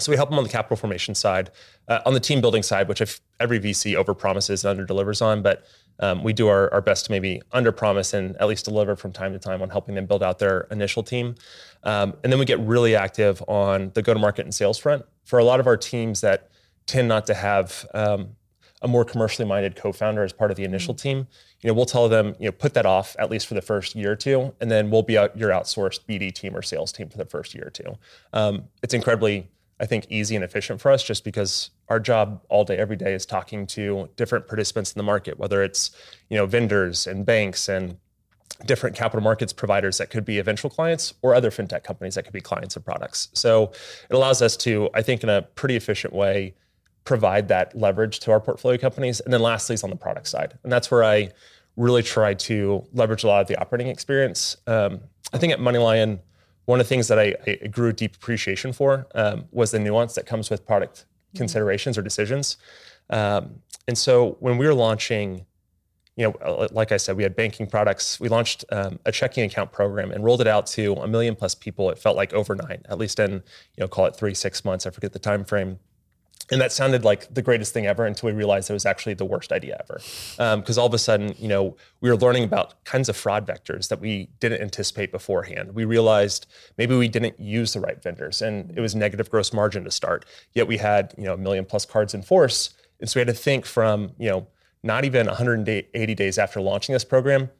So 0.00 0.12
we 0.12 0.16
help 0.16 0.30
them 0.30 0.38
on 0.38 0.44
the 0.44 0.50
capital 0.50 0.76
formation 0.76 1.14
side, 1.14 1.50
uh, 1.88 2.00
on 2.06 2.14
the 2.14 2.20
team 2.20 2.40
building 2.40 2.62
side, 2.62 2.88
which 2.88 3.00
if 3.00 3.20
every 3.40 3.58
VC 3.58 4.00
overpromises 4.00 4.64
and 4.64 4.78
underdelivers 4.78 5.20
on, 5.20 5.42
but 5.42 5.64
um, 6.00 6.22
we 6.22 6.32
do 6.32 6.46
our, 6.46 6.72
our 6.72 6.80
best 6.80 7.06
to 7.06 7.10
maybe 7.10 7.42
underpromise 7.52 8.14
and 8.14 8.36
at 8.36 8.46
least 8.46 8.64
deliver 8.64 8.94
from 8.94 9.12
time 9.12 9.32
to 9.32 9.38
time 9.38 9.60
on 9.62 9.70
helping 9.70 9.96
them 9.96 10.06
build 10.06 10.22
out 10.22 10.38
their 10.38 10.68
initial 10.70 11.02
team. 11.02 11.34
Um, 11.82 12.14
and 12.22 12.32
then 12.32 12.38
we 12.38 12.44
get 12.44 12.60
really 12.60 12.94
active 12.94 13.42
on 13.48 13.90
the 13.94 14.02
go-to-market 14.02 14.44
and 14.44 14.54
sales 14.54 14.78
front 14.78 15.04
for 15.24 15.38
a 15.38 15.44
lot 15.44 15.58
of 15.58 15.66
our 15.66 15.76
teams 15.76 16.20
that 16.20 16.50
tend 16.86 17.08
not 17.08 17.26
to 17.26 17.34
have 17.34 17.84
um, 17.94 18.36
a 18.82 18.88
more 18.88 19.04
commercially 19.04 19.46
minded 19.46 19.74
co-founder 19.74 20.22
as 20.22 20.32
part 20.32 20.50
of 20.50 20.56
the 20.56 20.64
initial 20.64 20.94
mm-hmm. 20.94 21.02
team. 21.02 21.26
You 21.60 21.68
know, 21.68 21.74
we'll 21.74 21.86
tell 21.86 22.08
them, 22.08 22.36
you 22.38 22.46
know, 22.46 22.52
put 22.52 22.74
that 22.74 22.86
off 22.86 23.16
at 23.18 23.30
least 23.30 23.48
for 23.48 23.54
the 23.54 23.62
first 23.62 23.96
year 23.96 24.12
or 24.12 24.16
two, 24.16 24.54
and 24.60 24.70
then 24.70 24.90
we'll 24.90 25.02
be 25.02 25.18
out 25.18 25.36
your 25.36 25.50
outsourced 25.50 26.00
BD 26.08 26.32
team 26.32 26.56
or 26.56 26.62
sales 26.62 26.92
team 26.92 27.08
for 27.08 27.18
the 27.18 27.24
first 27.24 27.54
year 27.54 27.66
or 27.66 27.70
two. 27.70 27.98
Um, 28.32 28.64
it's 28.82 28.94
incredibly 28.94 29.48
I 29.80 29.86
think, 29.86 30.06
easy 30.08 30.34
and 30.34 30.44
efficient 30.44 30.80
for 30.80 30.90
us 30.90 31.02
just 31.02 31.24
because 31.24 31.70
our 31.88 32.00
job 32.00 32.42
all 32.48 32.64
day, 32.64 32.76
every 32.76 32.96
day 32.96 33.14
is 33.14 33.24
talking 33.24 33.66
to 33.68 34.08
different 34.16 34.48
participants 34.48 34.92
in 34.92 34.98
the 34.98 35.04
market, 35.04 35.38
whether 35.38 35.62
it's, 35.62 35.90
you 36.28 36.36
know, 36.36 36.46
vendors 36.46 37.06
and 37.06 37.24
banks 37.24 37.68
and 37.68 37.96
different 38.66 38.96
capital 38.96 39.22
markets 39.22 39.52
providers 39.52 39.98
that 39.98 40.10
could 40.10 40.24
be 40.24 40.38
eventual 40.38 40.68
clients 40.70 41.14
or 41.22 41.34
other 41.34 41.50
fintech 41.50 41.84
companies 41.84 42.16
that 42.16 42.24
could 42.24 42.32
be 42.32 42.40
clients 42.40 42.74
of 42.74 42.84
products. 42.84 43.28
So 43.34 43.70
it 44.10 44.14
allows 44.14 44.42
us 44.42 44.56
to, 44.58 44.90
I 44.94 45.02
think, 45.02 45.22
in 45.22 45.28
a 45.28 45.42
pretty 45.42 45.76
efficient 45.76 46.12
way, 46.12 46.54
provide 47.04 47.48
that 47.48 47.76
leverage 47.76 48.18
to 48.20 48.32
our 48.32 48.40
portfolio 48.40 48.76
companies. 48.76 49.20
And 49.20 49.32
then 49.32 49.42
lastly 49.42 49.74
is 49.74 49.84
on 49.84 49.90
the 49.90 49.96
product 49.96 50.26
side. 50.26 50.58
And 50.64 50.72
that's 50.72 50.90
where 50.90 51.04
I 51.04 51.30
really 51.76 52.02
try 52.02 52.34
to 52.34 52.84
leverage 52.92 53.22
a 53.22 53.28
lot 53.28 53.40
of 53.40 53.46
the 53.46 53.56
operating 53.60 53.86
experience. 53.86 54.56
Um, 54.66 55.00
I 55.32 55.38
think 55.38 55.52
at 55.52 55.60
MoneyLion, 55.60 56.18
one 56.68 56.80
of 56.80 56.86
the 56.86 56.88
things 56.88 57.08
that 57.08 57.18
I, 57.18 57.34
I 57.46 57.66
grew 57.68 57.94
deep 57.94 58.14
appreciation 58.14 58.74
for 58.74 59.06
um, 59.14 59.46
was 59.52 59.70
the 59.70 59.78
nuance 59.78 60.14
that 60.16 60.26
comes 60.26 60.50
with 60.50 60.66
product 60.66 60.98
mm-hmm. 60.98 61.38
considerations 61.38 61.96
or 61.96 62.02
decisions. 62.02 62.58
Um, 63.08 63.60
and 63.86 63.96
so 63.96 64.36
when 64.40 64.58
we 64.58 64.66
were 64.66 64.74
launching, 64.74 65.46
you 66.16 66.24
know, 66.26 66.32
uh, 66.44 66.68
like 66.70 66.92
I 66.92 66.98
said, 66.98 67.16
we 67.16 67.22
had 67.22 67.34
banking 67.34 67.68
products. 67.68 68.20
We 68.20 68.28
launched 68.28 68.66
um, 68.70 68.98
a 69.06 69.12
checking 69.12 69.44
account 69.44 69.72
program 69.72 70.10
and 70.10 70.22
rolled 70.22 70.42
it 70.42 70.46
out 70.46 70.66
to 70.66 70.92
a 70.96 71.08
million 71.08 71.34
plus 71.34 71.54
people. 71.54 71.88
It 71.88 71.98
felt 71.98 72.16
like 72.16 72.34
overnight, 72.34 72.84
at 72.90 72.98
least 72.98 73.18
in, 73.18 73.32
you 73.32 73.40
know, 73.80 73.88
call 73.88 74.04
it 74.04 74.14
three, 74.14 74.34
six 74.34 74.62
months. 74.62 74.86
I 74.86 74.90
forget 74.90 75.14
the 75.14 75.18
time 75.18 75.46
frame 75.46 75.78
and 76.50 76.60
that 76.60 76.72
sounded 76.72 77.04
like 77.04 77.32
the 77.32 77.42
greatest 77.42 77.74
thing 77.74 77.86
ever 77.86 78.06
until 78.06 78.28
we 78.28 78.32
realized 78.32 78.70
it 78.70 78.72
was 78.72 78.86
actually 78.86 79.14
the 79.14 79.24
worst 79.24 79.52
idea 79.52 79.76
ever. 79.80 80.00
Because 80.58 80.78
um, 80.78 80.80
all 80.80 80.86
of 80.86 80.94
a 80.94 80.98
sudden 80.98 81.34
you 81.38 81.48
know 81.48 81.76
we 82.00 82.10
were 82.10 82.16
learning 82.16 82.44
about 82.44 82.82
kinds 82.84 83.08
of 83.08 83.16
fraud 83.16 83.46
vectors 83.46 83.88
that 83.88 84.00
we 84.00 84.28
didn't 84.40 84.60
anticipate 84.60 85.12
beforehand. 85.12 85.74
We 85.74 85.84
realized 85.84 86.46
maybe 86.76 86.96
we 86.96 87.08
didn't 87.08 87.38
use 87.38 87.72
the 87.72 87.80
right 87.80 88.02
vendors 88.02 88.42
and 88.42 88.72
it 88.76 88.80
was 88.80 88.94
negative 88.94 89.30
gross 89.30 89.52
margin 89.52 89.84
to 89.84 89.90
start. 89.90 90.24
Yet 90.52 90.66
we 90.66 90.78
had 90.78 91.14
you 91.18 91.24
know 91.24 91.34
a 91.34 91.38
million 91.38 91.64
plus 91.64 91.84
cards 91.84 92.14
in 92.14 92.22
force. 92.22 92.74
And 93.00 93.08
so 93.08 93.18
we 93.18 93.20
had 93.20 93.28
to 93.28 93.40
think 93.40 93.66
from 93.66 94.12
you 94.18 94.28
know 94.28 94.46
not 94.82 95.04
even 95.04 95.26
180 95.26 96.14
days 96.14 96.38
after 96.38 96.60
launching 96.60 96.92
this 96.92 97.04
program 97.04 97.50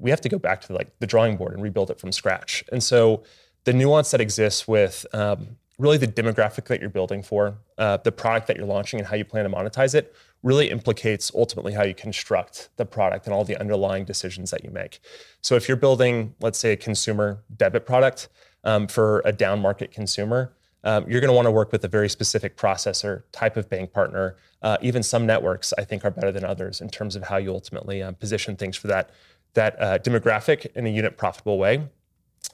we 0.00 0.10
have 0.10 0.20
to 0.22 0.28
go 0.28 0.38
back 0.38 0.62
to 0.62 0.72
like 0.72 0.98
the 0.98 1.06
drawing 1.06 1.36
board 1.36 1.52
and 1.52 1.62
rebuild 1.62 1.90
it 1.90 2.00
from 2.00 2.10
scratch. 2.10 2.64
And 2.72 2.82
so 2.82 3.22
the 3.64 3.72
nuance 3.72 4.10
that 4.10 4.20
exists 4.20 4.66
with 4.66 5.06
um, 5.12 5.56
really 5.80 5.96
the 5.96 6.06
demographic 6.06 6.66
that 6.66 6.80
you're 6.80 6.90
building 6.90 7.22
for, 7.22 7.56
uh, 7.78 7.96
the 7.98 8.12
product 8.12 8.46
that 8.46 8.56
you're 8.56 8.66
launching, 8.66 9.00
and 9.00 9.06
how 9.06 9.16
you 9.16 9.24
plan 9.24 9.44
to 9.44 9.50
monetize 9.50 9.94
it 9.94 10.14
really 10.42 10.70
implicates 10.70 11.30
ultimately 11.34 11.72
how 11.72 11.82
you 11.82 11.94
construct 11.94 12.70
the 12.76 12.84
product 12.84 13.26
and 13.26 13.34
all 13.34 13.44
the 13.44 13.56
underlying 13.58 14.04
decisions 14.04 14.50
that 14.50 14.64
you 14.64 14.70
make. 14.70 15.00
So 15.42 15.54
if 15.54 15.68
you're 15.68 15.76
building, 15.76 16.34
let's 16.40 16.58
say, 16.58 16.72
a 16.72 16.76
consumer 16.76 17.42
debit 17.56 17.84
product 17.84 18.28
um, 18.64 18.86
for 18.86 19.22
a 19.24 19.32
down 19.32 19.60
market 19.60 19.90
consumer, 19.90 20.52
um, 20.82 21.04
you're 21.10 21.20
going 21.20 21.28
to 21.28 21.34
want 21.34 21.44
to 21.44 21.50
work 21.50 21.72
with 21.72 21.84
a 21.84 21.88
very 21.88 22.08
specific 22.08 22.56
processor, 22.56 23.24
type 23.32 23.58
of 23.58 23.68
bank 23.68 23.92
partner. 23.92 24.36
Uh, 24.62 24.78
even 24.80 25.02
some 25.02 25.26
networks, 25.26 25.74
I 25.76 25.84
think, 25.84 26.06
are 26.06 26.10
better 26.10 26.32
than 26.32 26.44
others 26.44 26.80
in 26.80 26.88
terms 26.88 27.16
of 27.16 27.24
how 27.24 27.36
you 27.36 27.52
ultimately 27.52 28.02
um, 28.02 28.14
position 28.14 28.56
things 28.56 28.76
for 28.76 28.86
that 28.88 29.10
that 29.54 29.82
uh, 29.82 29.98
demographic 29.98 30.66
in 30.76 30.86
a 30.86 30.90
unit 30.90 31.18
profitable 31.18 31.58
way. 31.58 31.88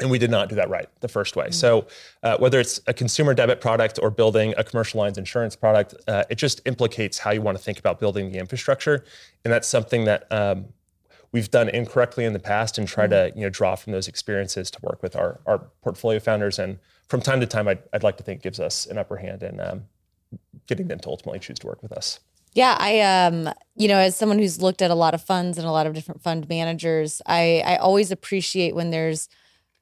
And 0.00 0.10
we 0.10 0.18
did 0.18 0.30
not 0.30 0.48
do 0.48 0.54
that 0.56 0.68
right 0.68 0.88
the 1.00 1.08
first 1.08 1.36
way. 1.36 1.46
Mm-hmm. 1.46 1.52
So, 1.52 1.86
uh, 2.22 2.36
whether 2.38 2.60
it's 2.60 2.80
a 2.86 2.92
consumer 2.92 3.34
debit 3.34 3.60
product 3.60 3.98
or 4.02 4.10
building 4.10 4.54
a 4.58 4.64
commercial 4.64 5.00
lines 5.00 5.16
insurance 5.16 5.56
product, 5.56 5.94
uh, 6.06 6.24
it 6.28 6.36
just 6.36 6.60
implicates 6.66 7.18
how 7.18 7.30
you 7.30 7.40
want 7.40 7.56
to 7.56 7.64
think 7.64 7.78
about 7.78 7.98
building 7.98 8.30
the 8.30 8.38
infrastructure. 8.38 9.04
And 9.44 9.52
that's 9.52 9.66
something 9.66 10.04
that 10.04 10.30
um, 10.30 10.66
we've 11.32 11.50
done 11.50 11.68
incorrectly 11.68 12.24
in 12.24 12.32
the 12.32 12.38
past 12.38 12.78
and 12.78 12.86
try 12.86 13.04
mm-hmm. 13.04 13.32
to 13.32 13.38
you 13.38 13.46
know 13.46 13.50
draw 13.50 13.74
from 13.74 13.92
those 13.92 14.08
experiences 14.08 14.70
to 14.70 14.78
work 14.82 15.02
with 15.02 15.16
our, 15.16 15.40
our 15.46 15.58
portfolio 15.82 16.20
founders. 16.20 16.58
And 16.58 16.78
from 17.08 17.20
time 17.20 17.40
to 17.40 17.46
time, 17.46 17.68
I'd, 17.68 17.82
I'd 17.92 18.02
like 18.02 18.16
to 18.18 18.22
think 18.22 18.42
gives 18.42 18.60
us 18.60 18.86
an 18.86 18.98
upper 18.98 19.16
hand 19.16 19.42
in 19.42 19.60
um, 19.60 19.84
getting 20.66 20.88
them 20.88 20.98
to 21.00 21.08
ultimately 21.08 21.38
choose 21.38 21.58
to 21.60 21.66
work 21.66 21.82
with 21.82 21.92
us. 21.92 22.20
Yeah, 22.52 22.74
I 22.78 23.00
um, 23.00 23.52
you 23.76 23.86
know, 23.86 23.98
as 23.98 24.16
someone 24.16 24.38
who's 24.38 24.62
looked 24.62 24.80
at 24.80 24.90
a 24.90 24.94
lot 24.94 25.12
of 25.12 25.22
funds 25.22 25.58
and 25.58 25.66
a 25.66 25.70
lot 25.70 25.86
of 25.86 25.92
different 25.92 26.22
fund 26.22 26.48
managers, 26.48 27.20
I 27.26 27.62
I 27.66 27.76
always 27.76 28.10
appreciate 28.10 28.74
when 28.74 28.90
there's 28.90 29.28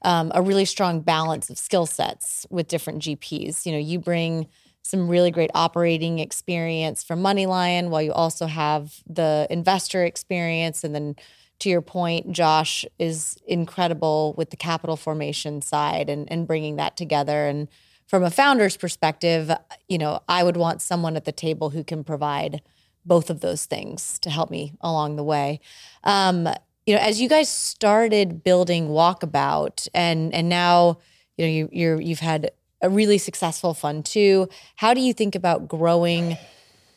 um, 0.04 0.30
a 0.34 0.42
really 0.42 0.64
strong 0.64 1.00
balance 1.00 1.50
of 1.50 1.58
skill 1.58 1.86
sets 1.86 2.46
with 2.50 2.68
different 2.68 3.02
GPs. 3.02 3.66
You 3.66 3.72
know, 3.72 3.78
you 3.78 3.98
bring 3.98 4.46
some 4.82 5.08
really 5.08 5.30
great 5.30 5.50
operating 5.54 6.18
experience 6.18 7.02
from 7.02 7.22
MoneyLion, 7.22 7.88
while 7.88 8.02
you 8.02 8.12
also 8.12 8.46
have 8.46 9.02
the 9.06 9.46
investor 9.48 10.04
experience. 10.04 10.84
And 10.84 10.94
then 10.94 11.16
to 11.60 11.70
your 11.70 11.80
point, 11.80 12.32
Josh 12.32 12.84
is 12.98 13.38
incredible 13.46 14.34
with 14.36 14.50
the 14.50 14.56
capital 14.56 14.96
formation 14.96 15.62
side 15.62 16.10
and, 16.10 16.30
and 16.30 16.46
bringing 16.46 16.76
that 16.76 16.96
together. 16.96 17.46
And 17.46 17.68
from 18.06 18.22
a 18.22 18.30
founder's 18.30 18.76
perspective, 18.76 19.50
you 19.88 19.96
know, 19.96 20.20
I 20.28 20.44
would 20.44 20.58
want 20.58 20.82
someone 20.82 21.16
at 21.16 21.24
the 21.24 21.32
table 21.32 21.70
who 21.70 21.82
can 21.82 22.04
provide 22.04 22.60
both 23.06 23.30
of 23.30 23.40
those 23.40 23.64
things 23.64 24.18
to 24.20 24.30
help 24.30 24.50
me 24.50 24.74
along 24.82 25.16
the 25.16 25.24
way. 25.24 25.60
Um, 26.02 26.48
you 26.86 26.94
know, 26.94 27.00
as 27.00 27.20
you 27.20 27.28
guys 27.28 27.48
started 27.48 28.44
building 28.44 28.88
Walkabout, 28.88 29.88
and 29.94 30.34
and 30.34 30.48
now 30.48 30.98
you 31.36 31.46
know 31.46 31.50
you 31.50 31.68
you're 31.72 32.00
you've 32.00 32.20
had 32.20 32.50
a 32.82 32.90
really 32.90 33.18
successful 33.18 33.74
fund 33.74 34.04
too. 34.04 34.48
How 34.76 34.92
do 34.94 35.00
you 35.00 35.14
think 35.14 35.34
about 35.34 35.68
growing 35.68 36.36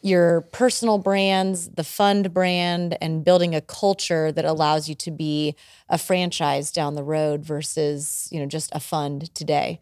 your 0.02 0.42
personal 0.52 0.98
brands, 0.98 1.70
the 1.70 1.84
fund 1.84 2.34
brand, 2.34 2.98
and 3.02 3.24
building 3.24 3.56
a 3.56 3.62
culture 3.62 4.32
that 4.32 4.46
allows 4.46 4.88
you 4.90 4.96
to 4.96 5.12
be 5.12 5.56
a 5.90 5.98
franchise 5.98 6.72
down 6.72 6.96
the 6.96 7.04
road 7.04 7.44
versus 7.44 8.28
you 8.32 8.40
know 8.40 8.46
just 8.46 8.70
a 8.74 8.80
fund 8.80 9.34
today? 9.34 9.80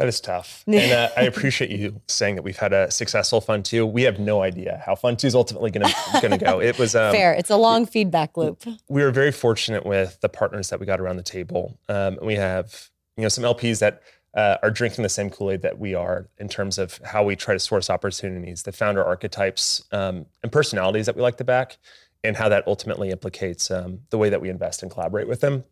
That 0.00 0.08
is 0.08 0.18
tough. 0.18 0.64
And 0.80 0.92
uh, 0.92 1.10
I 1.14 1.24
appreciate 1.24 1.70
you 1.70 2.00
saying 2.08 2.36
that 2.36 2.42
we've 2.42 2.56
had 2.56 2.72
a 2.72 2.90
successful 2.90 3.42
Fund 3.42 3.66
Two. 3.66 3.84
We 3.84 4.02
have 4.02 4.18
no 4.18 4.40
idea 4.42 4.82
how 4.86 4.94
Fund 4.94 5.18
Two 5.18 5.26
is 5.26 5.34
ultimately 5.34 5.70
going 5.70 5.84
to 5.84 6.38
go. 6.38 6.58
It 6.58 6.78
was 6.78 6.94
um, 6.96 7.12
fair. 7.12 7.34
It's 7.34 7.50
a 7.50 7.56
long 7.56 7.84
feedback 7.84 8.34
loop. 8.38 8.64
We 8.88 9.02
were 9.02 9.10
very 9.10 9.30
fortunate 9.30 9.84
with 9.84 10.18
the 10.22 10.30
partners 10.30 10.70
that 10.70 10.80
we 10.80 10.86
got 10.86 11.00
around 11.00 11.18
the 11.18 11.22
table. 11.22 11.78
Um, 11.90 12.18
we 12.22 12.36
have 12.36 12.88
you 13.18 13.24
know 13.24 13.28
some 13.28 13.44
LPs 13.44 13.80
that 13.80 14.02
uh, 14.34 14.56
are 14.62 14.70
drinking 14.70 15.02
the 15.02 15.10
same 15.10 15.28
Kool 15.28 15.50
Aid 15.50 15.60
that 15.62 15.78
we 15.78 15.94
are 15.94 16.28
in 16.38 16.48
terms 16.48 16.78
of 16.78 16.98
how 17.04 17.22
we 17.22 17.36
try 17.36 17.52
to 17.52 17.60
source 17.60 17.90
opportunities, 17.90 18.62
the 18.62 18.72
founder 18.72 19.04
archetypes 19.04 19.84
um, 19.92 20.24
and 20.42 20.50
personalities 20.50 21.04
that 21.06 21.16
we 21.16 21.20
like 21.20 21.36
to 21.36 21.44
back, 21.44 21.76
and 22.24 22.38
how 22.38 22.48
that 22.48 22.66
ultimately 22.66 23.10
implicates 23.10 23.70
um, 23.70 23.98
the 24.08 24.16
way 24.16 24.30
that 24.30 24.40
we 24.40 24.48
invest 24.48 24.82
and 24.82 24.90
collaborate 24.90 25.28
with 25.28 25.42
them. 25.42 25.62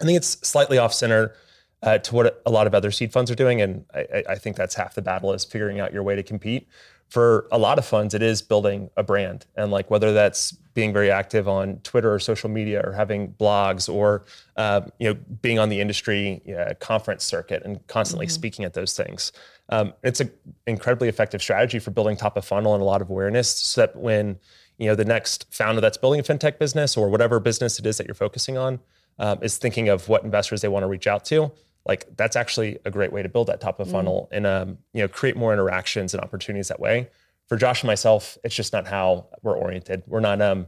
I 0.00 0.04
think 0.04 0.16
it's 0.16 0.38
slightly 0.48 0.78
off 0.78 0.94
center 0.94 1.34
uh, 1.82 1.98
to 1.98 2.14
what 2.14 2.42
a 2.46 2.50
lot 2.50 2.66
of 2.66 2.74
other 2.74 2.90
seed 2.90 3.12
funds 3.12 3.30
are 3.30 3.34
doing, 3.34 3.60
and 3.60 3.84
I, 3.94 4.24
I 4.30 4.34
think 4.36 4.56
that's 4.56 4.74
half 4.74 4.94
the 4.94 5.02
battle 5.02 5.32
is 5.32 5.44
figuring 5.44 5.80
out 5.80 5.92
your 5.92 6.02
way 6.02 6.16
to 6.16 6.22
compete 6.22 6.68
for 7.08 7.46
a 7.52 7.58
lot 7.58 7.78
of 7.78 7.86
funds, 7.86 8.14
it 8.14 8.22
is 8.22 8.42
building 8.42 8.90
a 8.96 9.02
brand. 9.02 9.46
And 9.56 9.70
like 9.70 9.90
whether 9.90 10.12
that's 10.12 10.52
being 10.52 10.92
very 10.92 11.10
active 11.10 11.48
on 11.48 11.78
Twitter 11.78 12.12
or 12.12 12.18
social 12.18 12.50
media 12.50 12.82
or 12.84 12.92
having 12.92 13.32
blogs 13.34 13.92
or 13.92 14.24
uh, 14.56 14.82
you 14.98 15.08
know 15.08 15.20
being 15.40 15.58
on 15.58 15.68
the 15.68 15.80
industry 15.80 16.42
conference 16.80 17.24
circuit 17.24 17.62
and 17.64 17.84
constantly 17.86 18.26
mm-hmm. 18.26 18.34
speaking 18.34 18.64
at 18.64 18.74
those 18.74 18.96
things. 18.96 19.32
Um, 19.68 19.94
it's 20.02 20.20
an 20.20 20.30
incredibly 20.66 21.08
effective 21.08 21.40
strategy 21.40 21.78
for 21.78 21.90
building 21.90 22.16
top 22.16 22.36
of 22.36 22.44
funnel 22.44 22.74
and 22.74 22.82
a 22.82 22.86
lot 22.86 23.02
of 23.02 23.10
awareness 23.10 23.50
so 23.50 23.80
that 23.80 23.96
when 23.96 24.38
you 24.78 24.86
know 24.86 24.94
the 24.94 25.04
next 25.04 25.46
founder 25.50 25.80
that's 25.80 25.96
building 25.96 26.20
a 26.20 26.22
fintech 26.22 26.58
business 26.58 26.96
or 26.96 27.08
whatever 27.08 27.40
business 27.40 27.78
it 27.78 27.86
is 27.86 27.96
that 27.98 28.06
you're 28.06 28.14
focusing 28.14 28.58
on 28.58 28.78
um, 29.18 29.38
is 29.42 29.56
thinking 29.56 29.88
of 29.88 30.08
what 30.08 30.22
investors 30.22 30.60
they 30.60 30.68
want 30.68 30.82
to 30.82 30.86
reach 30.86 31.06
out 31.06 31.24
to 31.24 31.50
like 31.86 32.06
that's 32.16 32.36
actually 32.36 32.78
a 32.84 32.90
great 32.90 33.12
way 33.12 33.22
to 33.22 33.28
build 33.28 33.46
that 33.46 33.60
top 33.60 33.80
of 33.80 33.88
mm. 33.88 33.92
funnel 33.92 34.28
mm. 34.30 34.36
and 34.36 34.46
um, 34.46 34.78
you 34.92 35.02
know 35.02 35.08
create 35.08 35.36
more 35.36 35.52
interactions 35.52 36.14
and 36.14 36.22
opportunities 36.22 36.68
that 36.68 36.80
way. 36.80 37.08
For 37.48 37.56
Josh 37.56 37.82
and 37.82 37.86
myself, 37.86 38.36
it's 38.42 38.56
just 38.56 38.72
not 38.72 38.88
how 38.88 39.26
we're 39.42 39.56
oriented. 39.56 40.02
We're 40.06 40.20
not 40.20 40.42
um, 40.42 40.66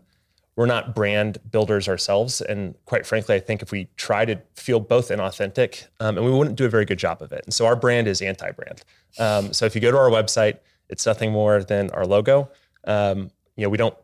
we're 0.54 0.66
not 0.66 0.94
brand 0.94 1.38
builders 1.50 1.88
ourselves, 1.88 2.40
and 2.40 2.74
quite 2.84 3.04
frankly, 3.06 3.34
I 3.34 3.40
think 3.40 3.62
if 3.62 3.72
we 3.72 3.88
try 3.96 4.24
to 4.24 4.40
feel 4.54 4.80
both 4.80 5.08
inauthentic, 5.08 5.86
um, 6.00 6.16
and 6.16 6.24
we 6.24 6.32
wouldn't 6.32 6.56
do 6.56 6.66
a 6.66 6.68
very 6.68 6.84
good 6.84 6.98
job 6.98 7.20
of 7.22 7.32
it. 7.32 7.42
And 7.44 7.54
so 7.54 7.66
our 7.66 7.76
brand 7.76 8.08
is 8.08 8.22
anti-brand. 8.22 8.82
Um, 9.18 9.52
so 9.52 9.66
if 9.66 9.74
you 9.74 9.80
go 9.80 9.90
to 9.90 9.98
our 9.98 10.10
website, 10.10 10.58
it's 10.88 11.06
nothing 11.06 11.32
more 11.32 11.62
than 11.62 11.90
our 11.90 12.06
logo. 12.06 12.50
Um, 12.84 13.30
you 13.56 13.64
know, 13.64 13.68
we 13.68 13.76
don't 13.76 13.96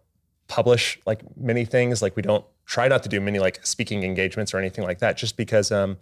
publish 0.49 0.99
like 1.07 1.23
many 1.37 1.65
things. 1.65 2.03
Like 2.03 2.17
we 2.17 2.23
don't 2.23 2.45
try 2.67 2.89
not 2.89 3.03
to 3.05 3.09
do 3.09 3.21
many 3.21 3.39
like 3.39 3.65
speaking 3.65 4.03
engagements 4.03 4.55
or 4.55 4.59
anything 4.59 4.85
like 4.85 4.99
that, 4.99 5.17
just 5.17 5.37
because 5.37 5.73
um, 5.73 5.97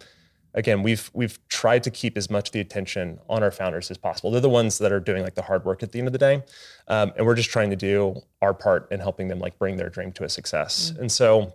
again, 0.53 0.83
we've 0.83 1.09
we've 1.13 1.39
tried 1.49 1.83
to 1.83 1.91
keep 1.91 2.17
as 2.17 2.29
much 2.29 2.49
of 2.49 2.53
the 2.53 2.59
attention 2.59 3.19
on 3.29 3.43
our 3.43 3.51
founders 3.51 3.89
as 3.91 3.97
possible. 3.97 4.31
They're 4.31 4.41
the 4.41 4.49
ones 4.49 4.77
that 4.77 4.91
are 4.91 4.99
doing 4.99 5.23
like 5.23 5.35
the 5.35 5.41
hard 5.41 5.65
work 5.65 5.83
at 5.83 5.91
the 5.91 5.99
end 5.99 6.07
of 6.07 6.13
the 6.13 6.19
day, 6.19 6.43
um, 6.87 7.11
and 7.17 7.25
we're 7.25 7.35
just 7.35 7.49
trying 7.49 7.69
to 7.69 7.75
do 7.75 8.15
our 8.41 8.53
part 8.53 8.91
in 8.91 8.99
helping 8.99 9.27
them 9.27 9.39
like 9.39 9.57
bring 9.57 9.77
their 9.77 9.89
dream 9.89 10.11
to 10.13 10.23
a 10.23 10.29
success. 10.29 10.91
Mm-hmm. 10.91 11.01
And 11.01 11.11
so 11.11 11.53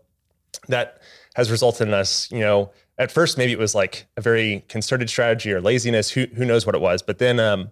that 0.68 1.00
has 1.34 1.50
resulted 1.50 1.88
in 1.88 1.94
us, 1.94 2.30
you 2.30 2.40
know, 2.40 2.70
at 2.98 3.12
first 3.12 3.38
maybe 3.38 3.52
it 3.52 3.58
was 3.58 3.74
like 3.74 4.06
a 4.16 4.20
very 4.20 4.64
concerted 4.68 5.08
strategy 5.08 5.52
or 5.52 5.60
laziness. 5.60 6.10
Who 6.10 6.26
who 6.34 6.44
knows 6.44 6.66
what 6.66 6.74
it 6.74 6.80
was? 6.80 7.02
But 7.02 7.18
then 7.18 7.38
um, 7.38 7.70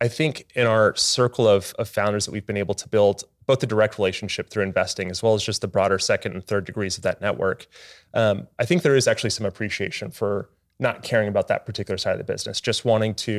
I 0.00 0.08
think 0.08 0.46
in 0.54 0.66
our 0.66 0.94
circle 0.96 1.46
of 1.46 1.74
of 1.78 1.88
founders 1.88 2.24
that 2.26 2.32
we've 2.32 2.46
been 2.46 2.56
able 2.56 2.74
to 2.74 2.88
build 2.88 3.24
both 3.46 3.60
the 3.60 3.66
direct 3.66 3.98
relationship 3.98 4.50
through 4.50 4.62
investing 4.62 5.10
as 5.10 5.22
well 5.22 5.34
as 5.34 5.42
just 5.42 5.60
the 5.60 5.68
broader 5.68 5.98
second 5.98 6.32
and 6.32 6.46
third 6.46 6.64
degrees 6.64 6.96
of 6.96 7.02
that 7.02 7.20
network. 7.20 7.66
Um, 8.14 8.46
I 8.58 8.64
think 8.64 8.82
there 8.82 8.94
is 8.94 9.08
actually 9.08 9.30
some 9.30 9.46
appreciation 9.46 10.10
for 10.10 10.48
not 10.82 11.02
caring 11.02 11.28
about 11.28 11.48
that 11.48 11.64
particular 11.64 11.96
side 11.96 12.12
of 12.12 12.18
the 12.18 12.30
business, 12.30 12.60
just 12.60 12.84
wanting 12.84 13.14
to, 13.14 13.32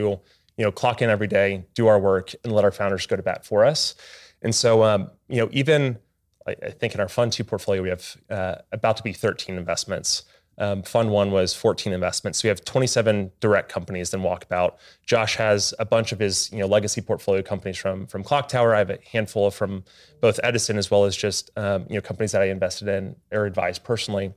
you 0.57 0.65
know, 0.65 0.71
clock 0.71 1.01
in 1.01 1.09
every 1.09 1.27
day, 1.27 1.65
do 1.75 1.87
our 1.87 1.99
work, 1.99 2.33
and 2.43 2.53
let 2.53 2.63
our 2.63 2.71
founders 2.71 3.05
go 3.05 3.15
to 3.15 3.21
bat 3.21 3.45
for 3.45 3.65
us. 3.65 3.95
And 4.41 4.55
so, 4.55 4.83
um, 4.83 5.11
you 5.27 5.37
know, 5.37 5.49
even 5.51 5.99
I, 6.47 6.71
think 6.71 6.93
in 6.93 6.99
our 6.99 7.07
fund 7.07 7.31
two 7.31 7.43
portfolio, 7.43 7.81
we 7.81 7.89
have 7.89 8.17
uh, 8.29 8.55
about 8.71 8.97
to 8.97 9.03
be 9.03 9.13
13 9.13 9.57
investments. 9.57 10.23
Um, 10.57 10.83
fund 10.83 11.09
one 11.09 11.31
was 11.31 11.53
14 11.53 11.93
investments. 11.93 12.39
So 12.39 12.47
we 12.47 12.49
have 12.49 12.63
27 12.63 13.31
direct 13.39 13.71
companies 13.71 14.13
in 14.13 14.19
Walkabout. 14.21 14.75
Josh 15.05 15.35
has 15.37 15.73
a 15.79 15.85
bunch 15.85 16.11
of 16.11 16.19
his 16.19 16.51
you 16.51 16.59
know 16.59 16.67
legacy 16.67 17.01
portfolio 17.01 17.41
companies 17.41 17.77
from 17.77 18.05
from 18.05 18.23
Clocktower. 18.23 18.75
I 18.75 18.79
have 18.79 18.91
a 18.91 18.99
handful 19.11 19.49
from 19.49 19.83
both 20.21 20.39
Edison 20.43 20.77
as 20.77 20.91
well 20.91 21.05
as 21.05 21.17
just 21.17 21.49
um, 21.57 21.85
you 21.89 21.95
know 21.95 22.01
companies 22.01 22.33
that 22.33 22.41
I 22.41 22.45
invested 22.45 22.87
in 22.87 23.15
or 23.31 23.45
advised 23.45 23.83
personally 23.83 24.33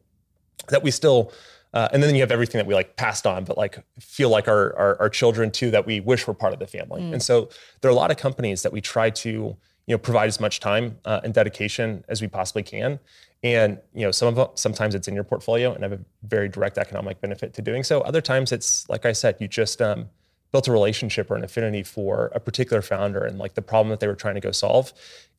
that 0.68 0.82
we 0.82 0.90
still 0.90 1.32
uh, 1.74 1.88
and 1.92 2.02
then 2.02 2.14
you 2.14 2.20
have 2.20 2.32
everything 2.32 2.58
that 2.58 2.66
we 2.66 2.74
like 2.74 2.96
passed 2.96 3.26
on, 3.26 3.44
but 3.44 3.58
like 3.58 3.84
feel 4.00 4.30
like 4.30 4.48
our, 4.48 4.74
our, 4.76 5.00
our 5.00 5.08
children 5.10 5.50
too 5.50 5.70
that 5.70 5.86
we 5.86 6.00
wish 6.00 6.26
were 6.26 6.34
part 6.34 6.52
of 6.52 6.58
the 6.58 6.66
family. 6.66 7.02
Mm. 7.02 7.14
And 7.14 7.22
so 7.22 7.50
there 7.80 7.90
are 7.90 7.92
a 7.92 7.96
lot 7.96 8.10
of 8.10 8.16
companies 8.16 8.62
that 8.62 8.72
we 8.72 8.80
try 8.80 9.10
to 9.10 9.56
you 9.86 9.94
know 9.94 9.98
provide 9.98 10.26
as 10.26 10.40
much 10.40 10.60
time 10.60 10.98
uh, 11.04 11.20
and 11.22 11.32
dedication 11.32 12.04
as 12.08 12.20
we 12.20 12.28
possibly 12.28 12.62
can. 12.62 12.98
And 13.42 13.78
you 13.94 14.04
know 14.04 14.10
some 14.10 14.28
of 14.28 14.36
them, 14.36 14.48
sometimes 14.54 14.94
it's 14.94 15.08
in 15.08 15.14
your 15.14 15.24
portfolio 15.24 15.72
and 15.72 15.82
have 15.82 15.92
a 15.92 16.00
very 16.22 16.48
direct 16.48 16.78
economic 16.78 17.20
benefit 17.20 17.54
to 17.54 17.62
doing 17.62 17.84
so. 17.84 18.00
Other 18.00 18.20
times 18.20 18.52
it's 18.52 18.88
like 18.88 19.04
I 19.04 19.12
said, 19.12 19.36
you 19.38 19.46
just 19.46 19.82
um, 19.82 20.08
built 20.52 20.68
a 20.68 20.72
relationship 20.72 21.30
or 21.30 21.36
an 21.36 21.44
affinity 21.44 21.82
for 21.82 22.32
a 22.34 22.40
particular 22.40 22.82
founder 22.82 23.24
and 23.24 23.38
like 23.38 23.54
the 23.54 23.62
problem 23.62 23.90
that 23.90 24.00
they 24.00 24.08
were 24.08 24.14
trying 24.14 24.34
to 24.34 24.40
go 24.40 24.50
solve, 24.50 24.92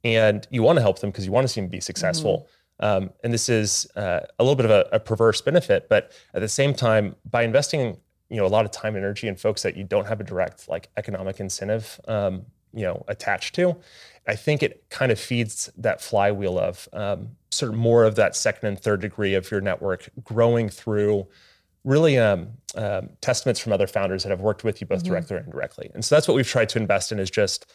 and 0.03 0.47
you 0.51 0.61
want 0.61 0.77
to 0.77 0.81
help 0.81 0.99
them 0.99 1.09
because 1.09 1.25
you 1.25 1.31
want 1.31 1.45
to 1.45 1.49
see 1.51 1.61
them 1.61 1.69
be 1.69 1.81
successful. 1.81 2.39
Mm-hmm 2.39 2.53
um, 2.79 3.11
and 3.23 3.33
this 3.33 3.49
is 3.49 3.87
uh, 3.95 4.21
a 4.37 4.43
little 4.43 4.55
bit 4.55 4.65
of 4.65 4.71
a, 4.71 4.87
a, 4.91 4.99
perverse 4.99 5.41
benefit, 5.41 5.89
but 5.89 6.11
at 6.33 6.41
the 6.41 6.47
same 6.47 6.73
time, 6.73 7.15
by 7.29 7.43
investing 7.43 7.97
you 8.29 8.37
know 8.37 8.45
a 8.45 8.47
lot 8.47 8.65
of 8.65 8.71
time 8.71 8.95
and 8.95 9.03
energy 9.03 9.27
in 9.27 9.35
folks 9.35 9.63
that 9.63 9.77
you 9.77 9.83
don't 9.83 10.05
have 10.05 10.19
a 10.19 10.23
direct 10.23 10.67
like 10.67 10.89
economic 10.97 11.39
incentive 11.39 11.99
um, 12.07 12.45
you 12.73 12.83
know 12.83 13.03
attached 13.07 13.55
to, 13.55 13.75
I 14.27 14.35
think 14.35 14.61
it 14.61 14.85
kind 14.89 15.11
of 15.11 15.19
feeds 15.19 15.69
that 15.77 16.01
flywheel 16.01 16.59
of 16.59 16.87
um, 16.93 17.29
sort 17.49 17.71
of 17.71 17.77
more 17.77 18.03
of 18.03 18.15
that 18.15 18.35
second 18.35 18.67
and 18.67 18.79
third 18.79 19.01
degree 19.01 19.33
of 19.33 19.49
your 19.49 19.61
network 19.61 20.09
growing 20.23 20.69
through 20.69 21.27
really 21.83 22.17
um, 22.17 22.49
um, 22.75 23.09
testaments 23.21 23.59
from 23.59 23.71
other 23.71 23.87
founders 23.87 24.23
that 24.23 24.29
have 24.29 24.41
worked 24.41 24.63
with 24.63 24.81
you 24.81 24.87
both 24.87 24.99
mm-hmm. 24.99 25.13
directly 25.13 25.37
or 25.37 25.39
indirectly. 25.39 25.89
And 25.93 26.03
so 26.03 26.15
that's 26.15 26.27
what 26.27 26.35
we've 26.35 26.47
tried 26.47 26.69
to 26.69 26.79
invest 26.79 27.13
in 27.13 27.19
is 27.19 27.31
just 27.31 27.65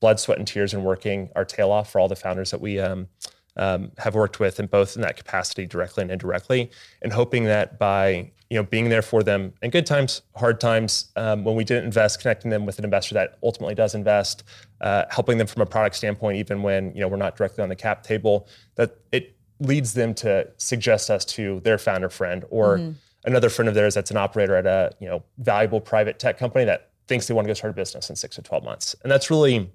blood, 0.00 0.20
sweat, 0.20 0.38
and 0.38 0.46
tears 0.46 0.72
and 0.72 0.84
working 0.84 1.30
our 1.34 1.44
tail 1.44 1.72
off 1.72 1.90
for 1.90 2.00
all 2.00 2.06
the 2.06 2.16
founders 2.16 2.52
that 2.52 2.60
we 2.60 2.78
um, 2.78 3.08
um, 3.56 3.92
have 3.98 4.14
worked 4.14 4.40
with 4.40 4.60
in 4.60 4.66
both 4.66 4.96
in 4.96 5.02
that 5.02 5.16
capacity 5.16 5.66
directly 5.66 6.02
and 6.02 6.10
indirectly 6.10 6.70
and 7.02 7.12
hoping 7.12 7.44
that 7.44 7.78
by 7.78 8.30
you 8.50 8.56
know 8.56 8.62
being 8.62 8.88
there 8.88 9.02
for 9.02 9.22
them 9.22 9.52
in 9.62 9.70
good 9.70 9.86
times 9.86 10.22
hard 10.36 10.60
times 10.60 11.10
um, 11.16 11.44
when 11.44 11.56
we 11.56 11.64
didn't 11.64 11.84
invest 11.84 12.20
connecting 12.20 12.50
them 12.50 12.66
with 12.66 12.78
an 12.78 12.84
investor 12.84 13.14
that 13.14 13.38
ultimately 13.42 13.74
does 13.74 13.94
invest 13.94 14.44
uh, 14.80 15.04
helping 15.10 15.38
them 15.38 15.46
from 15.46 15.62
a 15.62 15.66
product 15.66 15.96
standpoint 15.96 16.36
even 16.36 16.62
when 16.62 16.94
you 16.94 17.00
know 17.00 17.08
we're 17.08 17.16
not 17.16 17.36
directly 17.36 17.62
on 17.62 17.68
the 17.68 17.76
cap 17.76 18.02
table 18.02 18.46
that 18.76 18.96
it 19.12 19.36
leads 19.60 19.94
them 19.94 20.14
to 20.14 20.46
suggest 20.58 21.10
us 21.10 21.24
to 21.24 21.60
their 21.60 21.78
founder 21.78 22.10
friend 22.10 22.44
or 22.50 22.78
mm-hmm. 22.78 22.92
another 23.24 23.48
friend 23.48 23.68
of 23.68 23.74
theirs 23.74 23.94
that's 23.94 24.10
an 24.10 24.16
operator 24.16 24.54
at 24.54 24.66
a 24.66 24.92
you 25.00 25.08
know 25.08 25.22
valuable 25.38 25.80
private 25.80 26.18
tech 26.18 26.38
company 26.38 26.64
that 26.64 26.90
thinks 27.08 27.26
they 27.26 27.34
want 27.34 27.46
to 27.46 27.50
go 27.50 27.54
start 27.54 27.72
a 27.72 27.74
business 27.74 28.10
in 28.10 28.16
six 28.16 28.36
to 28.36 28.42
12 28.42 28.64
months 28.64 28.94
and 29.02 29.10
that's 29.10 29.30
really 29.30 29.70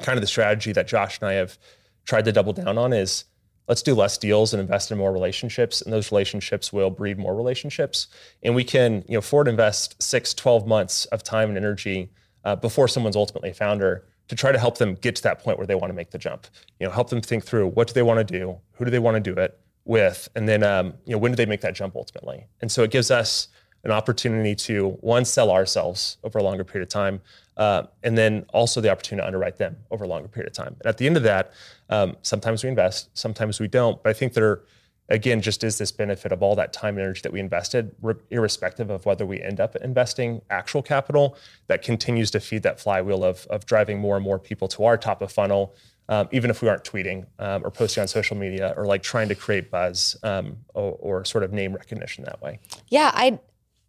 kind 0.00 0.16
of 0.16 0.22
the 0.22 0.26
strategy 0.26 0.72
that 0.72 0.88
josh 0.88 1.18
and 1.20 1.28
i 1.28 1.34
have 1.34 1.58
tried 2.04 2.24
to 2.24 2.32
double 2.32 2.52
down 2.52 2.78
on 2.78 2.92
is 2.92 3.24
let's 3.68 3.82
do 3.82 3.94
less 3.94 4.18
deals 4.18 4.52
and 4.52 4.60
invest 4.60 4.90
in 4.90 4.98
more 4.98 5.12
relationships 5.12 5.82
and 5.82 5.92
those 5.92 6.10
relationships 6.10 6.72
will 6.72 6.90
breed 6.90 7.18
more 7.18 7.34
relationships. 7.34 8.08
And 8.42 8.54
we 8.54 8.64
can 8.64 9.04
you 9.08 9.14
know 9.14 9.20
forward 9.20 9.48
invest 9.48 10.02
six 10.02 10.34
12 10.34 10.66
months 10.66 11.06
of 11.06 11.22
time 11.22 11.48
and 11.48 11.56
energy 11.56 12.10
uh, 12.44 12.56
before 12.56 12.88
someone's 12.88 13.16
ultimately 13.16 13.50
a 13.50 13.54
founder 13.54 14.04
to 14.28 14.34
try 14.34 14.52
to 14.52 14.58
help 14.58 14.78
them 14.78 14.94
get 14.94 15.16
to 15.16 15.22
that 15.22 15.40
point 15.40 15.58
where 15.58 15.66
they 15.66 15.74
want 15.74 15.90
to 15.90 15.94
make 15.94 16.10
the 16.10 16.18
jump. 16.18 16.46
You 16.80 16.86
know 16.86 16.92
help 16.92 17.10
them 17.10 17.20
think 17.20 17.44
through 17.44 17.68
what 17.68 17.88
do 17.88 17.94
they 17.94 18.02
want 18.02 18.18
to 18.18 18.38
do 18.38 18.58
who 18.72 18.84
do 18.84 18.90
they 18.90 18.98
want 18.98 19.22
to 19.22 19.34
do 19.34 19.38
it 19.40 19.58
with 19.84 20.28
and 20.36 20.48
then 20.48 20.62
um, 20.62 20.94
you 21.04 21.12
know 21.12 21.18
when 21.18 21.32
do 21.32 21.36
they 21.36 21.46
make 21.46 21.60
that 21.60 21.74
jump 21.74 21.96
ultimately? 21.96 22.46
And 22.60 22.70
so 22.70 22.82
it 22.82 22.90
gives 22.90 23.10
us 23.10 23.48
an 23.84 23.90
opportunity 23.90 24.54
to 24.54 24.90
one 25.00 25.24
sell 25.24 25.50
ourselves 25.50 26.18
over 26.22 26.38
a 26.38 26.42
longer 26.42 26.64
period 26.64 26.86
of 26.86 26.88
time 26.88 27.20
uh, 27.56 27.84
and 28.02 28.16
then 28.16 28.46
also 28.52 28.80
the 28.80 28.90
opportunity 28.90 29.22
to 29.22 29.26
underwrite 29.26 29.58
them 29.58 29.76
over 29.90 30.04
a 30.04 30.08
longer 30.08 30.28
period 30.28 30.50
of 30.50 30.54
time. 30.54 30.74
And 30.78 30.86
at 30.86 30.98
the 30.98 31.06
end 31.06 31.16
of 31.16 31.22
that, 31.24 31.52
um, 31.90 32.16
sometimes 32.22 32.62
we 32.62 32.70
invest, 32.70 33.16
sometimes 33.16 33.60
we 33.60 33.68
don't. 33.68 34.02
But 34.02 34.10
I 34.10 34.12
think 34.14 34.32
there, 34.32 34.62
again, 35.08 35.42
just 35.42 35.62
is 35.62 35.78
this 35.78 35.92
benefit 35.92 36.32
of 36.32 36.42
all 36.42 36.56
that 36.56 36.72
time 36.72 36.96
and 36.96 37.04
energy 37.04 37.20
that 37.22 37.32
we 37.32 37.40
invested, 37.40 37.94
irrespective 38.30 38.90
of 38.90 39.04
whether 39.04 39.26
we 39.26 39.42
end 39.42 39.60
up 39.60 39.76
investing 39.76 40.40
actual 40.48 40.82
capital, 40.82 41.36
that 41.66 41.82
continues 41.82 42.30
to 42.30 42.40
feed 42.40 42.62
that 42.62 42.80
flywheel 42.80 43.22
of, 43.22 43.46
of 43.48 43.66
driving 43.66 43.98
more 43.98 44.16
and 44.16 44.24
more 44.24 44.38
people 44.38 44.68
to 44.68 44.84
our 44.84 44.96
top 44.96 45.20
of 45.20 45.30
funnel. 45.30 45.74
Um, 46.08 46.28
even 46.32 46.50
if 46.50 46.60
we 46.60 46.68
aren't 46.68 46.82
tweeting 46.82 47.26
um, 47.38 47.64
or 47.64 47.70
posting 47.70 48.02
on 48.02 48.08
social 48.08 48.36
media 48.36 48.74
or 48.76 48.86
like 48.86 49.04
trying 49.04 49.28
to 49.28 49.36
create 49.36 49.70
buzz 49.70 50.16
um, 50.24 50.56
or, 50.74 50.98
or, 51.00 51.24
sort 51.24 51.44
of 51.44 51.52
name 51.52 51.72
recognition 51.72 52.24
that 52.24 52.42
way. 52.42 52.58
Yeah, 52.88 53.12
I 53.14 53.38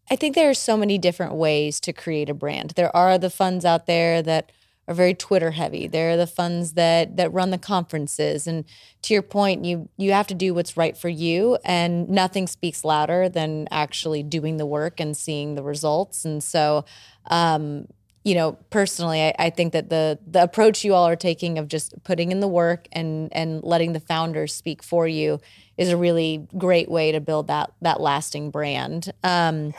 I 0.09 0.15
think 0.15 0.35
there 0.35 0.49
are 0.49 0.55
so 0.55 0.77
many 0.77 0.97
different 0.97 1.33
ways 1.33 1.79
to 1.81 1.93
create 1.93 2.29
a 2.29 2.33
brand. 2.33 2.71
There 2.71 2.95
are 2.95 3.17
the 3.17 3.29
funds 3.29 3.65
out 3.65 3.85
there 3.85 4.21
that 4.21 4.51
are 4.87 4.93
very 4.93 5.13
Twitter 5.13 5.51
heavy. 5.51 5.87
There 5.87 6.11
are 6.11 6.17
the 6.17 6.27
funds 6.27 6.73
that 6.73 7.15
that 7.15 7.31
run 7.31 7.51
the 7.51 7.57
conferences. 7.57 8.47
And 8.47 8.65
to 9.03 9.13
your 9.13 9.23
point, 9.23 9.63
you 9.63 9.89
you 9.97 10.11
have 10.11 10.27
to 10.27 10.33
do 10.33 10.53
what's 10.53 10.75
right 10.75 10.97
for 10.97 11.09
you. 11.09 11.57
And 11.63 12.09
nothing 12.09 12.47
speaks 12.47 12.83
louder 12.83 13.29
than 13.29 13.67
actually 13.71 14.23
doing 14.23 14.57
the 14.57 14.65
work 14.65 14.99
and 14.99 15.15
seeing 15.15 15.55
the 15.55 15.63
results. 15.63 16.25
And 16.25 16.43
so 16.43 16.83
um, 17.27 17.87
you 18.23 18.35
know, 18.35 18.53
personally, 18.69 19.21
I, 19.21 19.35
I, 19.37 19.49
think 19.49 19.73
that 19.73 19.89
the 19.89 20.17
the 20.25 20.41
approach 20.41 20.85
you 20.85 20.93
all 20.93 21.05
are 21.07 21.15
taking 21.15 21.57
of 21.57 21.67
just 21.67 22.01
putting 22.03 22.31
in 22.31 22.39
the 22.39 22.47
work 22.47 22.87
and 22.91 23.29
and 23.33 23.61
letting 23.63 23.93
the 23.93 23.99
founders 23.99 24.53
speak 24.53 24.81
for 24.81 25.07
you 25.07 25.39
is 25.77 25.89
a 25.89 25.97
really 25.97 26.47
great 26.57 26.89
way 26.89 27.11
to 27.11 27.19
build 27.19 27.47
that 27.47 27.73
that 27.81 27.99
lasting 27.99 28.49
brand. 28.49 29.11
Um, 29.23 29.73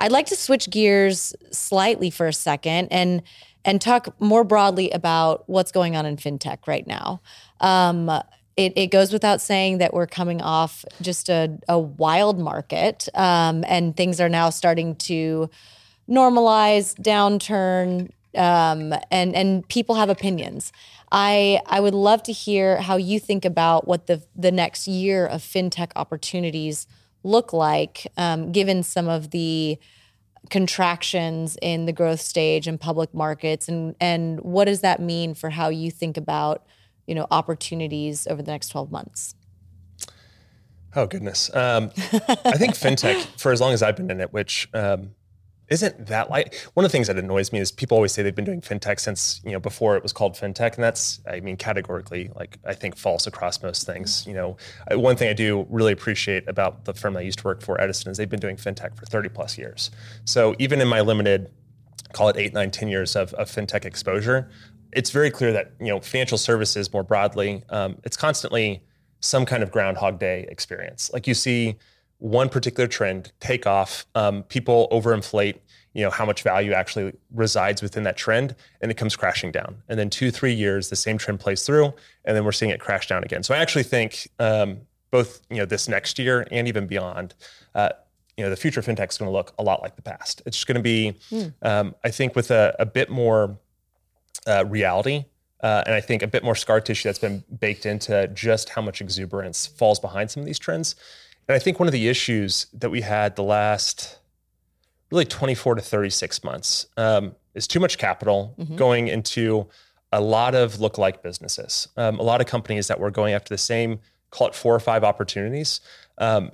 I'd 0.00 0.12
like 0.12 0.26
to 0.26 0.36
switch 0.36 0.70
gears 0.70 1.34
slightly 1.52 2.10
for 2.10 2.26
a 2.26 2.32
second 2.32 2.88
and 2.90 3.22
and 3.64 3.80
talk 3.80 4.20
more 4.20 4.44
broadly 4.44 4.90
about 4.90 5.48
what's 5.48 5.72
going 5.72 5.96
on 5.96 6.04
in 6.04 6.16
fintech 6.16 6.66
right 6.66 6.86
now. 6.86 7.20
Um, 7.60 8.10
it, 8.56 8.72
it 8.76 8.86
goes 8.88 9.12
without 9.12 9.40
saying 9.40 9.78
that 9.78 9.92
we're 9.94 10.06
coming 10.06 10.40
off 10.40 10.84
just 11.00 11.28
a, 11.28 11.58
a 11.68 11.78
wild 11.78 12.38
market 12.38 13.08
um, 13.14 13.64
and 13.66 13.96
things 13.96 14.20
are 14.20 14.28
now 14.28 14.50
starting 14.50 14.94
to 14.96 15.50
normalize, 16.08 16.94
downturn, 17.00 18.10
um, 18.36 18.92
and 19.10 19.34
and 19.34 19.66
people 19.68 19.94
have 19.94 20.08
opinions. 20.08 20.72
I 21.12 21.60
I 21.66 21.80
would 21.80 21.94
love 21.94 22.22
to 22.24 22.32
hear 22.32 22.80
how 22.80 22.96
you 22.96 23.20
think 23.20 23.44
about 23.44 23.86
what 23.86 24.06
the 24.06 24.22
the 24.34 24.52
next 24.52 24.88
year 24.88 25.26
of 25.26 25.42
fintech 25.42 25.92
opportunities 25.96 26.86
look 27.22 27.52
like, 27.52 28.06
um, 28.16 28.52
given 28.52 28.82
some 28.82 29.08
of 29.08 29.30
the 29.30 29.78
contractions 30.50 31.56
in 31.62 31.86
the 31.86 31.92
growth 31.92 32.20
stage 32.20 32.66
and 32.66 32.80
public 32.80 33.14
markets, 33.14 33.68
and 33.68 33.94
and 34.00 34.40
what 34.40 34.66
does 34.66 34.80
that 34.80 35.00
mean 35.00 35.34
for 35.34 35.50
how 35.50 35.68
you 35.68 35.90
think 35.90 36.16
about 36.16 36.66
you 37.06 37.14
know 37.14 37.26
opportunities 37.30 38.26
over 38.26 38.42
the 38.42 38.50
next 38.50 38.68
twelve 38.68 38.90
months? 38.90 39.34
Oh 40.96 41.06
goodness, 41.06 41.52
um, 41.54 41.90
I 41.96 42.56
think 42.56 42.74
fintech 42.74 43.24
for 43.38 43.52
as 43.52 43.60
long 43.60 43.72
as 43.72 43.82
I've 43.82 43.96
been 43.96 44.10
in 44.10 44.20
it, 44.20 44.32
which 44.32 44.68
um, 44.74 45.14
isn't 45.68 46.06
that 46.06 46.30
like 46.30 46.54
one 46.74 46.84
of 46.84 46.90
the 46.90 46.92
things 46.92 47.06
that 47.06 47.18
annoys 47.18 47.52
me 47.52 47.58
is 47.58 47.72
people 47.72 47.96
always 47.96 48.12
say 48.12 48.22
they've 48.22 48.34
been 48.34 48.44
doing 48.44 48.60
fintech 48.60 49.00
since 49.00 49.40
you 49.44 49.52
know 49.52 49.60
before 49.60 49.96
it 49.96 50.02
was 50.02 50.12
called 50.12 50.34
fintech 50.34 50.74
and 50.74 50.84
that's 50.84 51.20
i 51.26 51.40
mean 51.40 51.56
categorically 51.56 52.30
like 52.36 52.58
i 52.66 52.74
think 52.74 52.96
false 52.96 53.26
across 53.26 53.62
most 53.62 53.86
things 53.86 54.26
you 54.26 54.34
know. 54.34 54.56
One 54.90 55.16
thing 55.16 55.28
i 55.28 55.32
do 55.32 55.66
really 55.70 55.92
appreciate 55.92 56.48
about 56.48 56.84
the 56.84 56.94
firm 56.94 57.16
i 57.16 57.20
used 57.20 57.38
to 57.40 57.44
work 57.44 57.62
for 57.62 57.80
edison 57.80 58.10
is 58.10 58.18
they've 58.18 58.28
been 58.28 58.40
doing 58.40 58.56
fintech 58.56 58.96
for 58.96 59.06
30 59.06 59.28
plus 59.30 59.56
years. 59.56 59.90
So 60.24 60.54
even 60.58 60.80
in 60.80 60.88
my 60.88 61.00
limited 61.00 61.50
call 62.12 62.28
it 62.28 62.36
8 62.36 62.52
9 62.52 62.70
10 62.70 62.88
years 62.88 63.16
of, 63.16 63.32
of 63.34 63.50
fintech 63.50 63.84
exposure 63.84 64.50
it's 64.92 65.10
very 65.10 65.30
clear 65.30 65.52
that 65.52 65.72
you 65.80 65.88
know 65.88 66.00
financial 66.00 66.38
services 66.38 66.92
more 66.92 67.02
broadly 67.02 67.62
um, 67.70 67.96
it's 68.04 68.16
constantly 68.16 68.82
some 69.24 69.46
kind 69.46 69.62
of 69.62 69.70
groundhog 69.70 70.18
day 70.18 70.46
experience. 70.50 71.10
Like 71.12 71.26
you 71.26 71.32
see 71.32 71.76
one 72.24 72.48
particular 72.48 72.88
trend 72.88 73.32
take 73.38 73.66
off, 73.66 74.06
um, 74.14 74.44
people 74.44 74.88
overinflate, 74.90 75.56
you 75.92 76.02
know, 76.02 76.08
how 76.08 76.24
much 76.24 76.42
value 76.42 76.72
actually 76.72 77.12
resides 77.30 77.82
within 77.82 78.02
that 78.04 78.16
trend, 78.16 78.56
and 78.80 78.90
it 78.90 78.96
comes 78.96 79.14
crashing 79.14 79.52
down. 79.52 79.82
And 79.90 79.98
then 79.98 80.08
two, 80.08 80.30
three 80.30 80.54
years, 80.54 80.88
the 80.88 80.96
same 80.96 81.18
trend 81.18 81.38
plays 81.38 81.66
through, 81.66 81.92
and 82.24 82.34
then 82.34 82.42
we're 82.42 82.52
seeing 82.52 82.70
it 82.70 82.80
crash 82.80 83.08
down 83.08 83.22
again. 83.24 83.42
So 83.42 83.54
I 83.54 83.58
actually 83.58 83.82
think 83.82 84.26
um, 84.38 84.78
both, 85.10 85.42
you 85.50 85.58
know, 85.58 85.66
this 85.66 85.86
next 85.86 86.18
year 86.18 86.48
and 86.50 86.66
even 86.66 86.86
beyond, 86.86 87.34
uh, 87.74 87.90
you 88.38 88.44
know, 88.44 88.48
the 88.48 88.56
future 88.56 88.80
of 88.80 88.86
fintech 88.86 89.10
is 89.10 89.18
going 89.18 89.28
to 89.28 89.36
look 89.36 89.52
a 89.58 89.62
lot 89.62 89.82
like 89.82 89.94
the 89.94 90.02
past. 90.02 90.40
It's 90.46 90.56
just 90.56 90.66
going 90.66 90.76
to 90.76 90.82
be, 90.82 91.18
mm. 91.30 91.52
um, 91.60 91.94
I 92.04 92.10
think, 92.10 92.34
with 92.34 92.50
a, 92.50 92.74
a 92.78 92.86
bit 92.86 93.10
more 93.10 93.58
uh, 94.46 94.64
reality 94.66 95.26
uh, 95.64 95.82
and 95.86 95.94
I 95.94 96.00
think 96.02 96.22
a 96.22 96.26
bit 96.26 96.44
more 96.44 96.54
scar 96.54 96.78
tissue 96.78 97.08
that's 97.08 97.18
been 97.18 97.42
baked 97.58 97.86
into 97.86 98.28
just 98.28 98.68
how 98.68 98.82
much 98.82 99.00
exuberance 99.00 99.66
falls 99.66 99.98
behind 99.98 100.30
some 100.30 100.42
of 100.42 100.46
these 100.46 100.58
trends. 100.58 100.94
And 101.48 101.54
I 101.54 101.58
think 101.58 101.78
one 101.78 101.88
of 101.88 101.92
the 101.92 102.08
issues 102.08 102.66
that 102.72 102.90
we 102.90 103.02
had 103.02 103.36
the 103.36 103.42
last 103.42 104.18
really 105.10 105.24
24 105.24 105.76
to 105.76 105.82
36 105.82 106.42
months 106.42 106.86
um, 106.96 107.34
is 107.54 107.66
too 107.66 107.80
much 107.80 107.98
capital 107.98 108.54
mm-hmm. 108.58 108.76
going 108.76 109.08
into 109.08 109.68
a 110.12 110.20
lot 110.20 110.54
of 110.54 110.80
look-alike 110.80 111.22
businesses. 111.22 111.88
Um, 111.96 112.18
a 112.18 112.22
lot 112.22 112.40
of 112.40 112.46
companies 112.46 112.88
that 112.88 113.00
were 113.00 113.10
going 113.10 113.34
after 113.34 113.52
the 113.52 113.58
same, 113.58 114.00
call 114.30 114.48
it 114.48 114.54
four 114.54 114.74
or 114.74 114.80
five 114.80 115.04
opportunities, 115.04 115.80
um, 116.18 116.52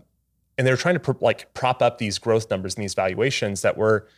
and 0.56 0.66
they 0.66 0.70
were 0.70 0.76
trying 0.76 0.94
to 0.94 1.00
pr- 1.00 1.12
like 1.20 1.52
prop 1.54 1.82
up 1.82 1.98
these 1.98 2.18
growth 2.18 2.50
numbers 2.50 2.74
and 2.74 2.82
these 2.82 2.94
valuations 2.94 3.62
that 3.62 3.76
were 3.76 4.08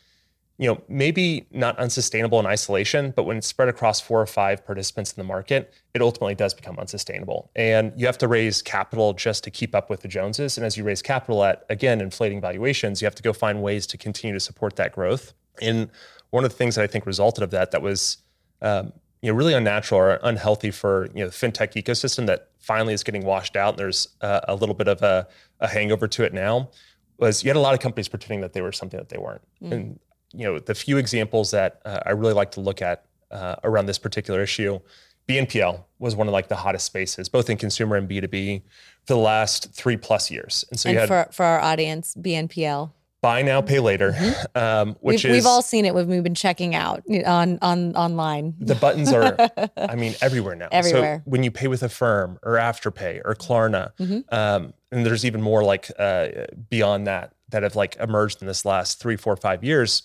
you 0.59 0.69
know, 0.69 0.81
maybe 0.89 1.47
not 1.51 1.79
unsustainable 1.79 2.39
in 2.39 2.47
isolation, 2.47 3.13
but 3.17 3.25
when 3.25 3.37
it's 3.37 3.47
spread 3.47 3.69
across 3.69 4.01
four 4.01 4.21
or 4.21 4.27
five 4.27 4.65
participants 4.65 5.13
in 5.13 5.21
the 5.21 5.27
market, 5.27 5.73
it 5.95 6.03
ultimately 6.03 6.35
does 6.35 6.55
become 6.55 6.79
unsustainable. 6.79 7.51
And 7.57 7.93
you 7.97 8.07
have 8.07 8.19
to 8.19 8.29
raise 8.29 8.63
capital 8.63 9.13
just 9.13 9.45
to 9.45 9.51
keep 9.51 9.75
up 9.75 9.91
with 9.91 10.03
the 10.03 10.09
Joneses. 10.09 10.57
And 10.57 10.67
as 10.67 10.77
you 10.77 10.85
raise 10.85 11.03
capital 11.03 11.43
at, 11.45 11.65
again, 11.69 12.01
inflating 12.01 12.41
valuations, 12.41 13.01
you 13.01 13.07
have 13.07 13.15
to 13.15 13.23
go 13.23 13.33
find 13.33 13.63
ways 13.63 13.87
to 13.89 13.99
continue 13.99 14.35
to 14.35 14.41
support 14.41 14.77
that 14.77 14.93
growth. 14.93 15.33
And 15.61 15.91
one 16.31 16.45
of 16.45 16.51
the 16.51 16.57
things 16.57 16.77
that 16.77 16.83
I 16.83 16.87
think 16.87 17.07
resulted 17.07 17.43
of 17.43 17.51
that 17.51 17.71
that 17.73 17.83
was 17.83 18.19
um, 18.61 18.93
you 19.23 19.31
know 19.31 19.37
really 19.37 19.55
unnatural 19.55 20.01
or 20.01 20.21
unhealthy 20.23 20.71
for 20.71 21.09
you 21.15 21.25
know 21.25 21.29
the 21.29 21.33
fintech 21.33 21.81
ecosystem 21.81 22.27
that 22.27 22.49
finally 22.59 22.93
is 22.93 23.03
getting 23.03 23.25
washed 23.25 23.57
out. 23.57 23.71
And 23.71 23.79
there's 23.79 24.09
uh, 24.21 24.41
a 24.49 24.55
little 24.55 24.75
bit 24.75 24.89
of 24.89 25.03
a, 25.03 25.27
a 25.61 25.69
hangover 25.69 26.09
to 26.09 26.25
it 26.25 26.33
now 26.33 26.71
was 27.19 27.45
you 27.45 27.49
had 27.49 27.57
a 27.57 27.61
lot 27.61 27.75
of 27.75 27.81
companies 27.81 28.09
pretending 28.09 28.41
that 28.41 28.53
they 28.53 28.61
were 28.61 28.73
something 28.73 28.99
that 28.99 29.09
they 29.09 29.19
weren't. 29.19 29.43
Mm. 29.63 29.73
And 29.73 30.01
you 30.33 30.45
know, 30.45 30.59
the 30.59 30.75
few 30.75 30.99
examples 30.99 31.51
that 31.51 31.81
uh, 31.85 32.01
I 32.07 32.11
really 32.11 32.33
like 32.33 32.53
to 32.53 32.61
look 32.61 32.83
at 32.83 33.05
uh, 33.31 33.57
around 33.65 33.87
this 33.87 33.99
particular 33.99 34.43
issue, 34.43 34.81
BNPL 35.29 35.85
was 35.99 36.17
one 36.17 36.27
of 36.27 36.33
like 36.33 36.49
the 36.49 36.57
hottest 36.57 36.87
spaces, 36.87 37.29
both 37.29 37.49
in 37.49 37.57
consumer 37.57 37.97
and 37.97 38.09
B2B 38.09 38.63
for 39.05 39.15
the 39.15 39.21
last 39.21 39.73
three 39.73 39.97
plus 39.97 40.31
years. 40.31 40.65
And 40.71 40.79
so 40.79 40.89
and 40.89 40.95
you 40.95 41.01
had 41.01 41.09
for, 41.09 41.29
for 41.33 41.45
our 41.45 41.61
audience, 41.61 42.15
BNPL. 42.21 42.93
Buy 43.21 43.43
now, 43.43 43.61
pay 43.61 43.79
later, 43.79 44.13
mm-hmm. 44.13 44.59
um, 44.63 44.97
which 45.01 45.23
we've, 45.23 45.33
is 45.33 45.37
we've 45.45 45.47
all 45.47 45.63
seen 45.63 45.85
it 45.85 45.95
when 45.95 46.09
we've 46.09 46.25
been 46.25 46.35
checking 46.35 46.75
out 46.75 47.05
on 47.25 47.57
on 47.63 47.95
online. 47.95 48.55
The 48.59 48.75
buttons 48.75 49.13
are, 49.13 49.37
I 49.77 49.95
mean, 49.95 50.17
everywhere 50.21 50.57
now. 50.57 50.69
Everywhere. 50.73 51.23
So 51.25 51.31
when 51.31 51.45
you 51.45 51.53
pay 51.53 51.69
with 51.69 51.85
Affirm 51.85 52.41
or 52.43 52.55
Afterpay 52.55 53.21
or 53.25 53.37
Klarna, 53.37 53.93
mm-hmm. 53.97 54.35
um, 54.35 54.75
and 54.91 55.07
there's 55.07 55.25
even 55.25 55.41
more 55.41 55.63
like 55.63 55.89
uh, 56.01 56.29
beyond 56.69 57.07
that 57.07 57.33
that 57.51 57.63
have 57.63 57.77
like 57.77 57.95
emerged 58.01 58.43
in 58.43 58.49
this 58.49 58.65
last 58.65 58.99
three, 58.99 59.17
four, 59.17 59.37
five 59.37 59.63
years 59.63 60.03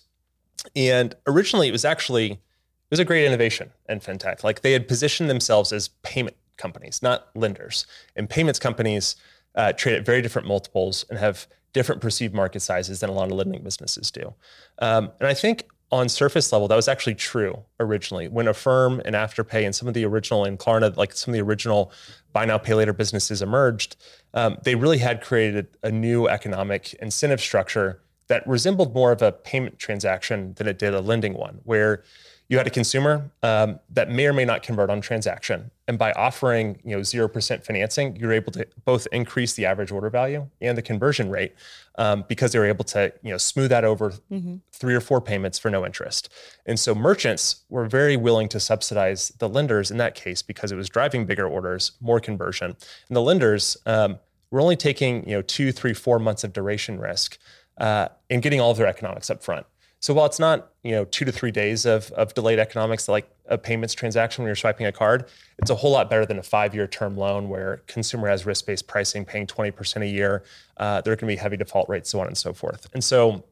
and 0.75 1.15
originally, 1.25 1.67
it 1.67 1.71
was 1.71 1.85
actually 1.85 2.31
it 2.31 2.91
was 2.91 2.99
a 2.99 3.05
great 3.05 3.25
innovation 3.25 3.71
in 3.89 3.99
fintech. 3.99 4.43
Like 4.43 4.61
they 4.61 4.71
had 4.71 4.87
positioned 4.87 5.29
themselves 5.29 5.73
as 5.73 5.89
payment 6.03 6.37
companies, 6.57 7.01
not 7.03 7.27
lenders. 7.35 7.85
And 8.15 8.29
payments 8.29 8.59
companies 8.59 9.17
uh, 9.55 9.73
trade 9.73 9.95
at 9.95 10.05
very 10.05 10.21
different 10.21 10.47
multiples 10.47 11.05
and 11.09 11.19
have 11.19 11.47
different 11.73 12.01
perceived 12.01 12.33
market 12.33 12.61
sizes 12.61 13.01
than 13.01 13.09
a 13.09 13.13
lot 13.13 13.29
of 13.29 13.33
lending 13.33 13.61
businesses 13.61 14.09
do. 14.09 14.33
Um, 14.79 15.11
and 15.19 15.27
I 15.27 15.33
think 15.33 15.67
on 15.91 16.09
surface 16.09 16.51
level, 16.51 16.67
that 16.67 16.75
was 16.75 16.87
actually 16.87 17.15
true 17.15 17.63
originally. 17.79 18.27
When 18.27 18.47
Affirm 18.47 19.01
and 19.05 19.15
Afterpay 19.15 19.65
and 19.65 19.75
some 19.75 19.87
of 19.87 19.93
the 19.93 20.05
original 20.05 20.43
and 20.43 20.57
Klarna, 20.57 20.95
like 20.95 21.13
some 21.13 21.33
of 21.33 21.33
the 21.33 21.41
original 21.41 21.91
buy 22.33 22.45
now, 22.45 22.57
pay 22.57 22.73
later 22.73 22.93
businesses 22.93 23.41
emerged, 23.41 23.95
um, 24.33 24.57
they 24.63 24.75
really 24.75 24.97
had 24.97 25.21
created 25.21 25.67
a 25.83 25.91
new 25.91 26.27
economic 26.27 26.93
incentive 26.95 27.39
structure 27.39 28.01
that 28.27 28.47
resembled 28.47 28.93
more 28.93 29.11
of 29.11 29.21
a 29.21 29.31
payment 29.31 29.79
transaction 29.79 30.53
than 30.55 30.67
it 30.67 30.77
did 30.77 30.93
a 30.93 31.01
lending 31.01 31.33
one, 31.33 31.59
where 31.63 32.03
you 32.49 32.57
had 32.57 32.67
a 32.67 32.69
consumer 32.69 33.29
um, 33.43 33.79
that 33.89 34.09
may 34.09 34.25
or 34.25 34.33
may 34.33 34.45
not 34.45 34.63
convert 34.63 34.89
on 34.89 35.01
transaction, 35.01 35.69
and 35.87 35.97
by 35.97 36.11
offering 36.13 36.79
you 36.83 36.95
know 36.95 37.03
zero 37.03 37.27
percent 37.27 37.65
financing, 37.65 38.15
you're 38.15 38.31
able 38.31 38.51
to 38.53 38.65
both 38.85 39.07
increase 39.11 39.53
the 39.53 39.65
average 39.65 39.91
order 39.91 40.09
value 40.09 40.47
and 40.61 40.77
the 40.77 40.81
conversion 40.81 41.29
rate 41.29 41.53
um, 41.97 42.23
because 42.29 42.53
they 42.53 42.59
were 42.59 42.65
able 42.65 42.85
to 42.85 43.11
you 43.21 43.31
know 43.31 43.37
smooth 43.37 43.69
that 43.69 43.83
over 43.83 44.11
mm-hmm. 44.31 44.55
three 44.71 44.95
or 44.95 45.01
four 45.01 45.19
payments 45.19 45.59
for 45.59 45.69
no 45.69 45.85
interest. 45.85 46.29
And 46.65 46.79
so 46.79 46.95
merchants 46.95 47.63
were 47.69 47.85
very 47.85 48.15
willing 48.15 48.47
to 48.49 48.59
subsidize 48.59 49.29
the 49.39 49.49
lenders 49.49 49.91
in 49.91 49.97
that 49.97 50.15
case 50.15 50.41
because 50.41 50.71
it 50.71 50.75
was 50.75 50.87
driving 50.87 51.25
bigger 51.25 51.47
orders, 51.47 51.93
more 51.99 52.21
conversion, 52.21 52.77
and 53.09 53.15
the 53.15 53.21
lenders 53.21 53.75
um, 53.85 54.19
were 54.51 54.61
only 54.61 54.77
taking 54.77 55.27
you 55.27 55.35
know 55.35 55.41
two, 55.41 55.73
three, 55.73 55.93
four 55.93 56.17
months 56.17 56.45
of 56.45 56.53
duration 56.53 56.97
risk 56.97 57.37
uh, 57.77 58.09
and 58.29 58.41
getting 58.41 58.59
all 58.59 58.71
of 58.71 58.77
their 58.77 58.87
economics 58.87 59.29
up 59.29 59.43
front. 59.43 59.65
So 59.99 60.13
while 60.13 60.25
it's 60.25 60.39
not 60.39 60.71
you 60.83 60.91
know 60.91 61.05
two 61.05 61.25
to 61.25 61.31
three 61.31 61.51
days 61.51 61.85
of, 61.85 62.11
of 62.11 62.33
delayed 62.33 62.59
economics 62.59 63.07
like 63.07 63.29
a 63.47 63.57
payments 63.57 63.93
transaction 63.93 64.43
when 64.43 64.49
you're 64.49 64.55
swiping 64.55 64.85
a 64.85 64.91
card, 64.91 65.25
it's 65.57 65.71
a 65.71 65.75
whole 65.75 65.91
lot 65.91 66.09
better 66.09 66.25
than 66.25 66.37
a 66.37 66.43
five-year 66.43 66.87
term 66.87 67.17
loan 67.17 67.49
where 67.49 67.81
consumer 67.87 68.27
has 68.27 68.45
risk-based 68.45 68.87
pricing, 68.87 69.25
paying 69.25 69.47
20% 69.47 70.01
a 70.01 70.07
year. 70.07 70.43
Uh, 70.77 71.01
there 71.01 71.15
can 71.15 71.27
be 71.27 71.35
heavy 71.35 71.57
default 71.57 71.89
rates, 71.89 72.09
so 72.09 72.19
on 72.19 72.27
and 72.27 72.37
so 72.37 72.53
forth. 72.53 72.87
And 72.93 73.03
so 73.03 73.43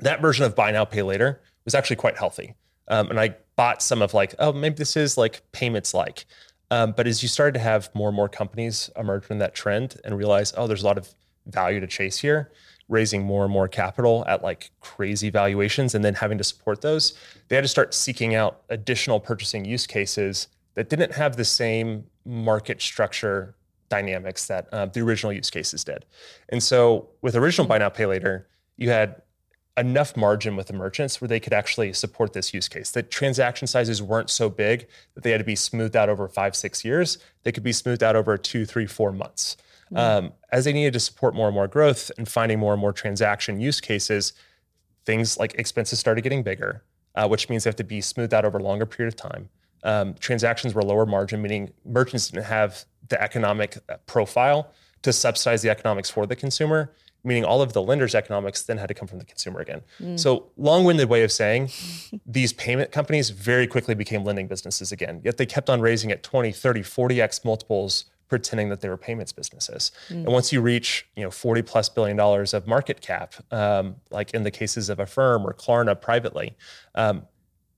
that 0.00 0.20
version 0.20 0.44
of 0.44 0.54
buy 0.54 0.70
now, 0.70 0.84
pay 0.84 1.02
later 1.02 1.40
was 1.64 1.74
actually 1.74 1.96
quite 1.96 2.16
healthy. 2.16 2.54
Um, 2.88 3.10
and 3.10 3.20
I 3.20 3.36
bought 3.56 3.82
some 3.82 4.02
of 4.02 4.14
like, 4.14 4.34
oh, 4.38 4.52
maybe 4.52 4.76
this 4.76 4.96
is 4.96 5.16
like 5.16 5.42
payments 5.52 5.94
like. 5.94 6.24
Um, 6.70 6.92
but 6.96 7.06
as 7.06 7.22
you 7.22 7.28
started 7.28 7.52
to 7.54 7.60
have 7.60 7.90
more 7.94 8.08
and 8.08 8.16
more 8.16 8.28
companies 8.28 8.90
emerge 8.96 9.24
from 9.24 9.38
that 9.40 9.54
trend 9.54 10.00
and 10.04 10.16
realize, 10.16 10.54
oh, 10.56 10.66
there's 10.66 10.82
a 10.82 10.86
lot 10.86 10.98
of 10.98 11.14
value 11.46 11.80
to 11.80 11.86
chase 11.86 12.18
here, 12.18 12.50
raising 12.92 13.24
more 13.24 13.44
and 13.44 13.52
more 13.52 13.66
capital 13.66 14.22
at 14.28 14.42
like 14.42 14.70
crazy 14.80 15.30
valuations 15.30 15.94
and 15.94 16.04
then 16.04 16.14
having 16.14 16.36
to 16.36 16.44
support 16.44 16.82
those, 16.82 17.14
they 17.48 17.56
had 17.56 17.64
to 17.64 17.68
start 17.68 17.94
seeking 17.94 18.34
out 18.34 18.62
additional 18.68 19.18
purchasing 19.18 19.64
use 19.64 19.86
cases 19.86 20.48
that 20.74 20.90
didn't 20.90 21.12
have 21.12 21.36
the 21.36 21.44
same 21.44 22.04
market 22.24 22.82
structure 22.82 23.54
dynamics 23.88 24.46
that 24.46 24.68
uh, 24.72 24.86
the 24.86 25.00
original 25.00 25.32
use 25.32 25.50
cases 25.50 25.82
did. 25.84 26.04
And 26.50 26.62
so 26.62 27.08
with 27.22 27.34
original 27.34 27.66
buy 27.66 27.78
now 27.78 27.88
pay 27.88 28.06
later, 28.06 28.46
you 28.76 28.90
had 28.90 29.22
enough 29.78 30.14
margin 30.14 30.54
with 30.54 30.66
the 30.66 30.74
merchants 30.74 31.18
where 31.20 31.28
they 31.28 31.40
could 31.40 31.54
actually 31.54 31.94
support 31.94 32.34
this 32.34 32.52
use 32.52 32.68
case. 32.68 32.90
The 32.90 33.02
transaction 33.02 33.66
sizes 33.66 34.02
weren't 34.02 34.28
so 34.28 34.50
big 34.50 34.86
that 35.14 35.24
they 35.24 35.30
had 35.30 35.38
to 35.38 35.44
be 35.44 35.56
smoothed 35.56 35.96
out 35.96 36.10
over 36.10 36.28
five, 36.28 36.54
six 36.54 36.84
years. 36.84 37.18
They 37.42 37.52
could 37.52 37.62
be 37.62 37.72
smoothed 37.72 38.02
out 38.02 38.16
over 38.16 38.36
two, 38.36 38.66
three, 38.66 38.86
four 38.86 39.12
months. 39.12 39.56
Mm-hmm. 39.92 40.26
Um, 40.26 40.32
as 40.50 40.64
they 40.64 40.72
needed 40.72 40.94
to 40.94 41.00
support 41.00 41.34
more 41.34 41.48
and 41.48 41.54
more 41.54 41.68
growth 41.68 42.10
and 42.16 42.28
finding 42.28 42.58
more 42.58 42.72
and 42.72 42.80
more 42.80 42.92
transaction 42.92 43.60
use 43.60 43.80
cases, 43.80 44.32
things 45.04 45.38
like 45.38 45.54
expenses 45.54 45.98
started 45.98 46.22
getting 46.22 46.42
bigger, 46.42 46.82
uh, 47.14 47.28
which 47.28 47.48
means 47.48 47.64
they 47.64 47.68
have 47.68 47.76
to 47.76 47.84
be 47.84 48.00
smoothed 48.00 48.32
out 48.32 48.44
over 48.44 48.58
a 48.58 48.62
longer 48.62 48.86
period 48.86 49.12
of 49.12 49.16
time. 49.16 49.48
Um, 49.84 50.14
transactions 50.14 50.74
were 50.74 50.82
lower 50.82 51.06
margin, 51.06 51.42
meaning 51.42 51.72
merchants 51.84 52.30
didn't 52.30 52.46
have 52.46 52.84
the 53.08 53.20
economic 53.20 53.78
uh, 53.88 53.96
profile 54.06 54.72
to 55.02 55.12
subsidize 55.12 55.62
the 55.62 55.70
economics 55.70 56.08
for 56.08 56.24
the 56.24 56.36
consumer, 56.36 56.92
meaning 57.24 57.44
all 57.44 57.60
of 57.60 57.72
the 57.72 57.82
lender's 57.82 58.14
economics 58.14 58.62
then 58.62 58.78
had 58.78 58.86
to 58.86 58.94
come 58.94 59.08
from 59.08 59.18
the 59.18 59.24
consumer 59.24 59.60
again. 59.60 59.82
Mm. 60.00 60.18
So, 60.18 60.50
long 60.56 60.84
winded 60.84 61.08
way 61.08 61.24
of 61.24 61.32
saying 61.32 61.70
these 62.26 62.52
payment 62.52 62.92
companies 62.92 63.30
very 63.30 63.66
quickly 63.66 63.94
became 63.94 64.24
lending 64.24 64.46
businesses 64.46 64.92
again, 64.92 65.20
yet 65.24 65.36
they 65.36 65.46
kept 65.46 65.68
on 65.68 65.80
raising 65.80 66.12
at 66.12 66.22
20, 66.22 66.52
30, 66.52 66.80
40x 66.82 67.44
multiples 67.44 68.04
pretending 68.32 68.70
that 68.70 68.80
they 68.80 68.88
were 68.88 68.96
payments 68.96 69.30
businesses. 69.30 69.92
Mm. 70.08 70.24
And 70.24 70.26
once 70.28 70.54
you 70.54 70.62
reach, 70.62 71.06
you 71.16 71.22
know, 71.22 71.30
40 71.30 71.60
plus 71.60 71.90
billion 71.90 72.16
dollars 72.16 72.54
of 72.54 72.66
market 72.66 73.02
cap, 73.02 73.34
um, 73.50 73.96
like 74.10 74.32
in 74.32 74.42
the 74.42 74.50
cases 74.50 74.88
of 74.88 74.98
Affirm 74.98 75.46
or 75.46 75.52
Klarna 75.52 76.00
privately, 76.00 76.56
um, 76.94 77.26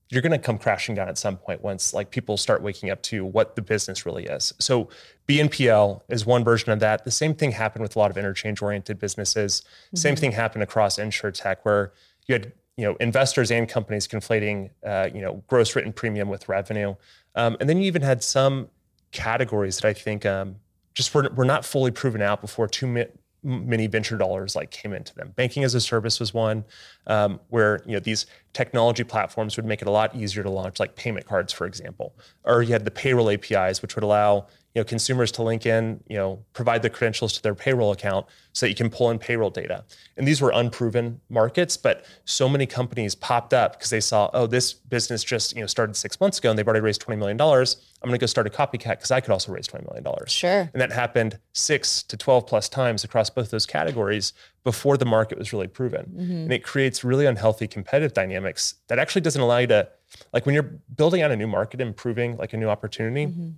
you're 0.07 0.21
going 0.21 0.31
to 0.31 0.39
come 0.39 0.57
crashing 0.57 0.95
down 0.95 1.09
at 1.09 1.17
some 1.17 1.35
point 1.35 1.61
once 1.61 1.93
like 1.93 2.09
people 2.09 2.37
start 2.37 2.61
waking 2.61 2.89
up 2.89 3.01
to 3.01 3.25
what 3.25 3.57
the 3.57 3.61
business 3.61 4.05
really 4.05 4.23
is. 4.27 4.53
So 4.59 4.87
BNPL 5.27 6.03
is 6.07 6.25
one 6.25 6.45
version 6.45 6.71
of 6.71 6.79
that. 6.79 7.03
The 7.03 7.11
same 7.11 7.35
thing 7.35 7.51
happened 7.51 7.83
with 7.83 7.97
a 7.97 7.99
lot 7.99 8.09
of 8.11 8.17
interchange 8.17 8.61
oriented 8.61 8.97
businesses. 8.97 9.61
Mm-hmm. 9.61 9.97
Same 9.97 10.15
thing 10.15 10.31
happened 10.31 10.63
across 10.63 10.97
insurtech 10.97 11.57
where 11.63 11.91
you 12.27 12.33
had 12.35 12.53
you 12.77 12.85
know 12.85 12.95
investors 13.01 13.51
and 13.51 13.67
companies 13.67 14.07
conflating 14.07 14.69
uh, 14.85 15.09
you 15.13 15.19
know 15.19 15.43
gross 15.47 15.75
written 15.75 15.91
premium 15.91 16.29
with 16.29 16.47
revenue, 16.47 16.95
um, 17.35 17.57
and 17.59 17.67
then 17.69 17.77
you 17.77 17.83
even 17.83 18.01
had 18.01 18.23
some 18.23 18.69
categories 19.15 19.77
that 19.77 19.87
I 19.87 19.93
think 19.93 20.25
um, 20.25 20.57
just 20.93 21.13
were, 21.13 21.29
were 21.35 21.45
not 21.45 21.65
fully 21.65 21.91
proven 21.91 22.21
out 22.21 22.41
before 22.41 22.67
too 22.67 22.85
mi- 22.85 23.05
many 23.43 23.87
venture 23.87 24.17
dollars 24.17 24.55
like 24.55 24.71
came 24.71 24.93
into 24.93 25.13
them. 25.15 25.31
Banking 25.35 25.63
as 25.63 25.73
a 25.73 25.81
service 25.81 26.19
was 26.19 26.33
one 26.33 26.65
um, 27.07 27.39
where 27.49 27.81
you 27.85 27.93
know 27.93 27.99
these 27.99 28.25
technology 28.53 29.03
platforms 29.03 29.55
would 29.55 29.65
make 29.65 29.81
it 29.81 29.87
a 29.87 29.91
lot 29.91 30.15
easier 30.15 30.43
to 30.43 30.49
launch 30.49 30.79
like 30.79 30.95
payment 30.95 31.25
cards, 31.25 31.53
for 31.53 31.65
example. 31.65 32.15
Or 32.43 32.61
you 32.61 32.73
had 32.73 32.85
the 32.85 32.91
payroll 32.91 33.29
APIs, 33.29 33.81
which 33.81 33.95
would 33.95 34.03
allow 34.03 34.47
you 34.75 34.81
know 34.81 34.83
consumers 34.85 35.31
to 35.31 35.41
link 35.41 35.65
in, 35.65 36.01
you 36.07 36.17
know, 36.17 36.43
provide 36.51 36.81
the 36.81 36.89
credentials 36.89 37.31
to 37.33 37.41
their 37.41 37.55
payroll 37.55 37.93
account 37.93 38.25
so 38.51 38.65
that 38.65 38.69
you 38.69 38.75
can 38.75 38.89
pull 38.89 39.09
in 39.09 39.17
payroll 39.17 39.49
data. 39.49 39.85
And 40.17 40.27
these 40.27 40.41
were 40.41 40.51
unproven 40.53 41.21
markets, 41.29 41.77
but 41.77 42.05
so 42.25 42.49
many 42.49 42.65
companies 42.65 43.15
popped 43.15 43.53
up 43.53 43.73
because 43.73 43.89
they 43.89 44.01
saw, 44.01 44.29
oh, 44.33 44.47
this 44.47 44.73
business 44.73 45.23
just 45.23 45.55
you 45.55 45.61
know 45.61 45.67
started 45.67 45.95
six 45.95 46.19
months 46.19 46.39
ago 46.39 46.49
and 46.49 46.59
they've 46.59 46.67
already 46.67 46.81
raised 46.81 47.01
twenty 47.01 47.17
million 47.17 47.37
dollars. 47.37 47.77
I'm 48.03 48.09
going 48.09 48.19
to 48.19 48.21
go 48.21 48.27
start 48.27 48.45
a 48.45 48.49
copycat 48.49 48.97
because 48.97 49.11
I 49.11 49.21
could 49.21 49.31
also 49.31 49.51
raise 49.53 49.65
twenty 49.65 49.85
million 49.85 50.03
dollars. 50.03 50.31
Sure. 50.31 50.69
And 50.73 50.81
that 50.81 50.91
happened 50.91 51.39
six 51.53 52.03
to 52.03 52.17
twelve 52.17 52.45
plus 52.45 52.67
times 52.67 53.05
across 53.05 53.29
both 53.29 53.51
those 53.51 53.65
categories 53.65 54.33
before 54.65 54.97
the 54.97 55.05
market 55.05 55.37
was 55.37 55.53
really 55.53 55.67
proven. 55.67 56.05
Mm-hmm. 56.05 56.31
And 56.31 56.53
it 56.53 56.63
creates 56.63 57.03
really 57.03 57.25
unhealthy 57.25 57.67
competitive 57.67 58.13
dynamics 58.13 58.75
that 58.87 58.99
actually 58.99 59.21
doesn't 59.21 59.41
allow 59.41 59.59
you 59.59 59.67
to, 59.67 59.87
like 60.33 60.45
when 60.45 60.53
you're 60.53 60.71
building 60.95 61.21
out 61.21 61.31
a 61.31 61.35
new 61.35 61.47
market, 61.47 61.79
improving 61.79 62.35
like 62.37 62.51
a 62.53 62.57
new 62.57 62.67
opportunity, 62.67 63.27
mm-hmm. 63.27 63.51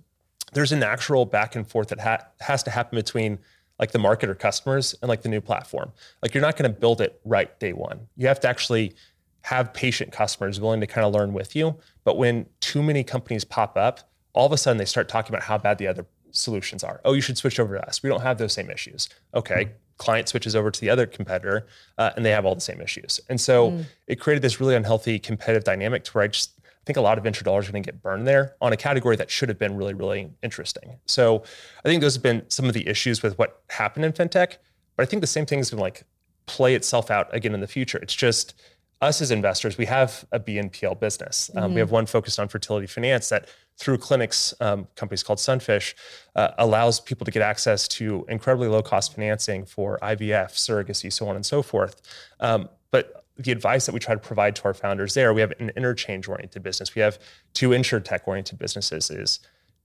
There's 0.52 0.72
a 0.72 0.76
natural 0.76 1.24
back 1.24 1.56
and 1.56 1.68
forth 1.68 1.88
that 1.88 2.00
ha- 2.00 2.26
has 2.40 2.62
to 2.64 2.70
happen 2.70 2.96
between 2.96 3.38
like 3.78 3.92
the 3.92 3.98
market 3.98 4.28
or 4.28 4.34
customers 4.34 4.94
and 5.02 5.08
like 5.08 5.22
the 5.22 5.28
new 5.28 5.40
platform. 5.40 5.92
Like 6.22 6.34
you're 6.34 6.42
not 6.42 6.56
going 6.56 6.72
to 6.72 6.78
build 6.78 7.00
it 7.00 7.20
right 7.24 7.58
day 7.60 7.72
one. 7.72 8.08
You 8.16 8.26
have 8.26 8.40
to 8.40 8.48
actually 8.48 8.94
have 9.42 9.72
patient 9.72 10.12
customers 10.12 10.60
willing 10.60 10.80
to 10.80 10.86
kind 10.86 11.06
of 11.06 11.14
learn 11.14 11.32
with 11.32 11.54
you. 11.54 11.76
But 12.04 12.16
when 12.16 12.46
too 12.60 12.82
many 12.82 13.04
companies 13.04 13.44
pop 13.44 13.76
up, 13.76 14.00
all 14.32 14.46
of 14.46 14.52
a 14.52 14.56
sudden 14.56 14.78
they 14.78 14.84
start 14.84 15.08
talking 15.08 15.34
about 15.34 15.44
how 15.44 15.58
bad 15.58 15.78
the 15.78 15.86
other 15.86 16.06
solutions 16.32 16.82
are. 16.82 17.00
Oh, 17.04 17.12
you 17.12 17.20
should 17.20 17.38
switch 17.38 17.60
over 17.60 17.76
to 17.76 17.86
us. 17.86 18.02
We 18.02 18.10
don't 18.10 18.22
have 18.22 18.38
those 18.38 18.52
same 18.52 18.70
issues. 18.70 19.08
Okay, 19.34 19.64
mm-hmm 19.64 19.74
client 19.98 20.28
switches 20.28 20.56
over 20.56 20.70
to 20.70 20.80
the 20.80 20.88
other 20.88 21.06
competitor 21.06 21.66
uh, 21.98 22.10
and 22.16 22.24
they 22.24 22.30
have 22.30 22.46
all 22.46 22.54
the 22.54 22.60
same 22.60 22.80
issues. 22.80 23.20
And 23.28 23.40
so 23.40 23.72
mm. 23.72 23.84
it 24.06 24.16
created 24.16 24.42
this 24.42 24.60
really 24.60 24.74
unhealthy 24.74 25.18
competitive 25.18 25.64
dynamic 25.64 26.04
to 26.04 26.12
where 26.12 26.24
I 26.24 26.28
just 26.28 26.52
think 26.88 26.96
a 26.96 27.02
lot 27.02 27.18
of 27.18 27.24
venture 27.24 27.44
dollars 27.44 27.68
are 27.68 27.72
going 27.72 27.82
to 27.82 27.92
get 27.92 28.02
burned 28.02 28.26
there 28.26 28.56
on 28.62 28.72
a 28.72 28.76
category 28.76 29.14
that 29.16 29.30
should 29.30 29.50
have 29.50 29.58
been 29.58 29.76
really, 29.76 29.92
really 29.92 30.30
interesting. 30.42 30.98
So 31.04 31.42
I 31.84 31.88
think 31.88 32.00
those 32.00 32.14
have 32.14 32.22
been 32.22 32.48
some 32.48 32.64
of 32.64 32.72
the 32.72 32.88
issues 32.88 33.22
with 33.22 33.38
what 33.38 33.62
happened 33.68 34.06
in 34.06 34.12
fintech. 34.12 34.56
But 34.96 35.02
I 35.02 35.04
think 35.04 35.20
the 35.20 35.26
same 35.26 35.44
thing 35.44 35.58
is 35.58 35.68
going 35.68 35.76
to 35.76 35.82
like 35.82 36.04
play 36.46 36.74
itself 36.74 37.10
out 37.10 37.32
again 37.34 37.52
in 37.52 37.60
the 37.60 37.66
future. 37.66 37.98
It's 37.98 38.14
just 38.14 38.54
us 39.02 39.20
as 39.20 39.30
investors, 39.30 39.76
we 39.76 39.84
have 39.84 40.24
a 40.32 40.40
BNPL 40.40 40.98
business. 40.98 41.50
Um, 41.54 41.64
mm-hmm. 41.64 41.74
We 41.74 41.80
have 41.80 41.90
one 41.90 42.06
focused 42.06 42.40
on 42.40 42.48
fertility 42.48 42.86
finance 42.86 43.28
that 43.28 43.48
through 43.76 43.98
clinics, 43.98 44.54
um, 44.60 44.88
companies 44.96 45.22
called 45.22 45.38
Sunfish, 45.38 45.94
uh, 46.36 46.52
allows 46.58 47.00
people 47.00 47.26
to 47.26 47.30
get 47.30 47.42
access 47.42 47.86
to 47.88 48.24
incredibly 48.28 48.66
low 48.66 48.82
cost 48.82 49.14
financing 49.14 49.66
for 49.66 49.98
IVF, 50.02 50.54
surrogacy, 50.54 51.12
so 51.12 51.28
on 51.28 51.36
and 51.36 51.44
so 51.46 51.62
forth. 51.62 52.00
Um, 52.40 52.70
but 52.90 53.17
the 53.38 53.52
advice 53.52 53.86
that 53.86 53.92
we 53.92 54.00
try 54.00 54.14
to 54.14 54.20
provide 54.20 54.56
to 54.56 54.64
our 54.64 54.74
founders 54.74 55.14
there, 55.14 55.32
we 55.32 55.40
have 55.40 55.52
an 55.60 55.70
interchange 55.76 56.28
oriented 56.28 56.62
business. 56.62 56.94
We 56.94 57.02
have 57.02 57.18
two 57.54 57.70
insurtech 57.70 58.20
oriented 58.26 58.58
businesses 58.58 59.10
is 59.10 59.40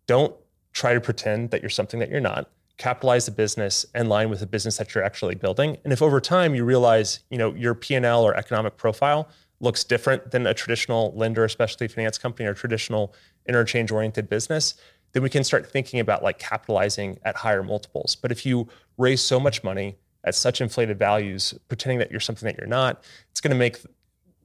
don't 0.08 0.36
try 0.74 0.94
to 0.94 1.02
pretend 1.02 1.52
that 1.52 1.62
you're 1.62 1.70
something 1.70 2.00
that 2.00 2.10
you're 2.10 2.20
not 2.20 2.50
capitalize 2.78 3.26
the 3.26 3.32
business 3.32 3.86
in 3.94 4.10
line 4.10 4.30
with 4.30 4.40
the 4.40 4.48
business 4.48 4.78
that 4.78 4.94
you're 4.94 5.04
actually 5.04 5.36
building. 5.36 5.78
And 5.84 5.94
if 5.94 6.02
over 6.02 6.20
time 6.20 6.56
you 6.56 6.66
realize, 6.66 7.20
you 7.30 7.38
know, 7.38 7.54
your 7.54 7.76
P&L 7.76 8.24
or 8.24 8.36
economic 8.36 8.78
profile 8.78 9.30
looks 9.60 9.84
different 9.84 10.32
than 10.32 10.48
a 10.48 10.54
traditional 10.54 11.14
lender, 11.16 11.44
especially 11.46 11.88
finance 11.88 12.18
company 12.18 12.48
or 12.48 12.54
traditional 12.54 13.14
interchange 13.48 13.92
oriented 13.92 14.28
business, 14.28 14.76
then 15.14 15.22
we 15.22 15.30
can 15.30 15.44
start 15.44 15.72
thinking 15.72 16.00
about 16.00 16.24
like 16.24 16.40
capitalizing 16.40 17.20
at 17.24 17.36
higher 17.36 17.64
multiples. 17.64 18.16
But 18.16 18.32
if 18.32 18.46
you 18.46 18.68
raise 18.98 19.22
so 19.22 19.40
much 19.40 19.64
money 19.64 19.96
at 20.24 20.36
such 20.36 20.62
inflated 20.62 20.98
values, 20.98 21.54
pretending 21.68 22.00
that 22.00 22.12
you're 22.12 22.20
something 22.20 22.46
that 22.48 22.58
you're 22.58 22.68
not, 22.68 23.04
it's 23.32 23.42
going 23.42 23.52
to 23.52 23.58
make 23.58 23.78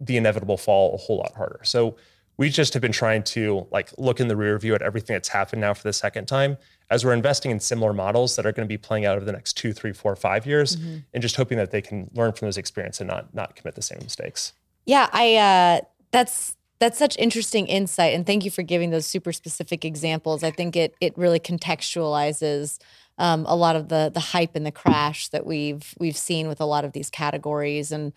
the 0.00 0.16
inevitable 0.16 0.56
fall 0.56 0.94
a 0.94 0.98
whole 0.98 1.18
lot 1.18 1.34
harder. 1.36 1.60
So 1.64 1.96
we 2.36 2.50
just 2.50 2.72
have 2.72 2.80
been 2.80 2.92
trying 2.92 3.24
to 3.24 3.66
like 3.70 3.90
look 3.98 4.20
in 4.20 4.28
the 4.28 4.36
rear 4.36 4.58
view 4.58 4.74
at 4.74 4.82
everything 4.82 5.14
that's 5.14 5.28
happened 5.28 5.60
now 5.60 5.74
for 5.74 5.82
the 5.82 5.92
second 5.92 6.26
time 6.26 6.56
as 6.90 7.04
we're 7.04 7.12
investing 7.12 7.50
in 7.50 7.60
similar 7.60 7.92
models 7.92 8.36
that 8.36 8.46
are 8.46 8.52
going 8.52 8.66
to 8.66 8.68
be 8.68 8.78
playing 8.78 9.04
out 9.04 9.16
over 9.16 9.24
the 9.24 9.32
next 9.32 9.54
two, 9.54 9.72
three, 9.72 9.92
four, 9.92 10.14
five 10.16 10.46
years, 10.46 10.76
mm-hmm. 10.76 10.98
and 11.12 11.22
just 11.22 11.36
hoping 11.36 11.58
that 11.58 11.70
they 11.70 11.82
can 11.82 12.10
learn 12.14 12.32
from 12.32 12.46
those 12.46 12.56
experiences 12.56 13.00
and 13.00 13.08
not 13.08 13.34
not 13.34 13.56
commit 13.56 13.74
the 13.74 13.82
same 13.82 13.98
mistakes. 14.02 14.52
Yeah, 14.86 15.08
I 15.12 15.36
uh, 15.36 15.80
that's 16.12 16.56
that's 16.78 16.98
such 16.98 17.18
interesting 17.18 17.66
insight, 17.66 18.14
and 18.14 18.24
thank 18.24 18.44
you 18.44 18.50
for 18.50 18.62
giving 18.62 18.90
those 18.90 19.06
super 19.06 19.32
specific 19.32 19.84
examples. 19.84 20.42
I 20.42 20.50
think 20.50 20.76
it 20.76 20.94
it 21.00 21.16
really 21.18 21.40
contextualizes 21.40 22.78
um, 23.18 23.44
a 23.46 23.56
lot 23.56 23.76
of 23.76 23.88
the 23.88 24.10
the 24.12 24.20
hype 24.20 24.54
and 24.54 24.64
the 24.64 24.72
crash 24.72 25.28
that 25.28 25.44
we've 25.46 25.94
we've 25.98 26.16
seen 26.16 26.48
with 26.48 26.60
a 26.60 26.64
lot 26.64 26.84
of 26.84 26.92
these 26.92 27.10
categories, 27.10 27.92
and 27.92 28.12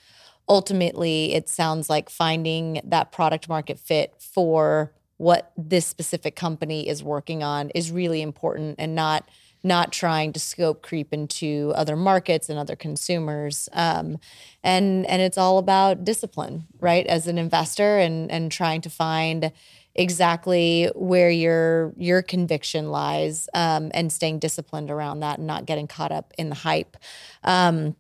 ultimately, 0.48 1.34
it 1.34 1.50
sounds 1.50 1.90
like 1.90 2.10
finding 2.10 2.82
that 2.84 3.12
product 3.12 3.50
market 3.50 3.80
fit 3.80 4.14
for 4.20 4.94
what 5.18 5.52
this 5.56 5.86
specific 5.86 6.36
company 6.36 6.88
is 6.88 7.04
working 7.04 7.44
on 7.44 7.70
is 7.72 7.92
really 7.92 8.22
important 8.22 8.76
and 8.80 8.96
not 8.96 9.28
not 9.64 9.92
trying 9.92 10.34
to 10.34 10.40
scope 10.40 10.82
creep 10.82 11.14
into 11.14 11.72
other 11.76 11.96
markets 11.96 12.50
and 12.50 12.58
other 12.58 12.76
consumers. 12.76 13.70
Um, 13.74 14.18
and 14.64 15.06
and 15.06 15.22
it's 15.22 15.38
all 15.38 15.58
about 15.58 16.04
discipline 16.04 16.66
right 16.80 17.06
as 17.06 17.28
an 17.28 17.38
investor 17.38 18.00
and 18.00 18.32
and 18.32 18.52
trying 18.52 18.82
to 18.82 18.90
find 18.90 19.52
exactly 19.96 20.90
where 20.96 21.30
your 21.30 21.94
your 21.98 22.22
conviction 22.22 22.92
lies 22.92 23.50
um, 23.54 23.92
and 23.94 24.12
staying 24.12 24.40
disciplined 24.40 24.90
around 24.90 25.20
that 25.20 25.38
and 25.38 25.48
not 25.48 25.66
getting 25.66 25.88
caught 25.88 26.12
up 26.12 26.34
in 26.38 26.50
the 26.50 26.56
hype 26.56 26.98
um, 27.44 27.96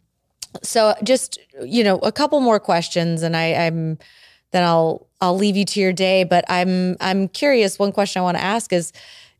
so 0.63 0.95
just 1.03 1.39
you 1.65 1.83
know 1.83 1.97
a 1.97 2.11
couple 2.11 2.39
more 2.39 2.59
questions 2.59 3.23
and 3.23 3.35
I, 3.35 3.53
i'm 3.53 3.97
then 4.51 4.63
I'll 4.63 5.07
I'll 5.19 5.35
leave 5.35 5.57
you 5.57 5.65
to 5.65 5.79
your 5.79 5.93
day. 5.93 6.23
But 6.23 6.45
I'm 6.47 6.97
I'm 6.99 7.27
curious. 7.27 7.79
One 7.79 7.91
question 7.91 8.21
I 8.21 8.23
want 8.23 8.37
to 8.37 8.43
ask 8.43 8.71
is, 8.71 8.93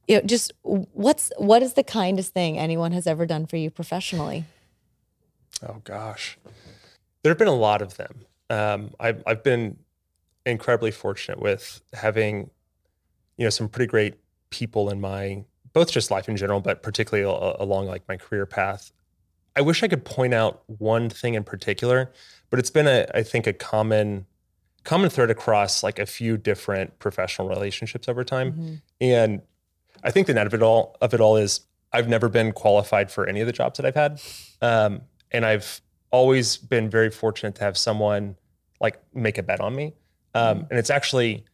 you 0.08 0.16
know, 0.16 0.22
just 0.22 0.52
what's 0.64 1.32
what 1.38 1.62
is 1.62 1.74
the 1.74 1.84
kindest 1.84 2.34
thing 2.34 2.58
anyone 2.58 2.92
has 2.94 3.08
ever 3.08 3.26
done 3.26 3.46
for 3.46 3.58
you 3.58 3.70
professionally? 3.70 4.46
Oh 5.68 5.82
gosh, 5.84 6.38
there 7.24 7.30
have 7.30 7.38
been 7.38 7.48
a 7.48 7.54
lot 7.54 7.82
of 7.82 7.98
them. 7.98 8.26
Um, 8.50 8.94
I've 9.00 9.22
I've 9.28 9.44
been 9.44 9.78
incredibly 10.46 10.92
fortunate 10.92 11.40
with 11.40 11.82
having, 11.94 12.50
you 13.38 13.46
know, 13.46 13.50
some 13.50 13.70
pretty 13.70 13.88
great 13.88 14.16
people 14.50 14.90
in 14.90 15.00
my 15.00 15.44
both 15.74 15.92
just 15.92 16.12
life 16.12 16.28
in 16.28 16.36
general, 16.36 16.60
but 16.60 16.84
particularly 16.84 17.24
along 17.60 17.88
like 17.88 18.06
my 18.08 18.18
career 18.18 18.46
path. 18.46 18.92
I 19.56 19.62
wish 19.62 19.84
I 19.84 19.88
could 19.88 20.06
point 20.06 20.34
out 20.34 20.64
one 20.68 21.10
thing 21.10 21.34
in 21.34 21.44
particular, 21.44 22.12
but 22.50 22.60
it's 22.60 22.70
been 22.70 22.88
a 22.88 23.08
I 23.14 23.24
think 23.24 23.48
a 23.48 23.54
common 23.54 24.26
common 24.84 25.10
thread 25.10 25.30
across 25.30 25.84
like 25.84 26.00
a 26.00 26.06
few 26.06 26.38
different 26.38 26.98
professional 27.00 27.48
relationships 27.48 28.08
over 28.08 28.24
time. 28.24 28.54
Mm-hmm. 28.54 28.74
And 29.02 29.42
I 30.04 30.12
think 30.12 30.28
the 30.28 30.34
net 30.34 30.48
of 30.48 30.54
it 30.54 30.62
all 30.62 30.98
of 31.02 31.14
it 31.14 31.20
all 31.20 31.38
is 31.38 31.62
I've 31.94 32.08
never 32.08 32.30
been 32.30 32.54
qualified 32.54 33.12
for 33.12 33.28
any 33.28 33.42
of 33.42 33.48
the 33.48 33.54
jobs 33.54 33.78
that 33.78 33.86
I've 33.86 33.96
had. 33.96 34.22
Um, 34.62 35.02
and 35.32 35.46
I've 35.46 35.82
always 36.12 36.58
been 36.58 36.90
very 36.90 37.10
fortunate 37.10 37.56
to 37.56 37.64
have 37.64 37.78
someone 37.78 38.38
like 38.80 39.00
make 39.14 39.38
a 39.38 39.44
bet 39.44 39.60
on 39.60 39.76
me. 39.76 39.94
Um, 40.34 40.60
mm-hmm. 40.60 40.65
and 40.70 40.80
it's 40.80 40.89
actually 40.89 41.46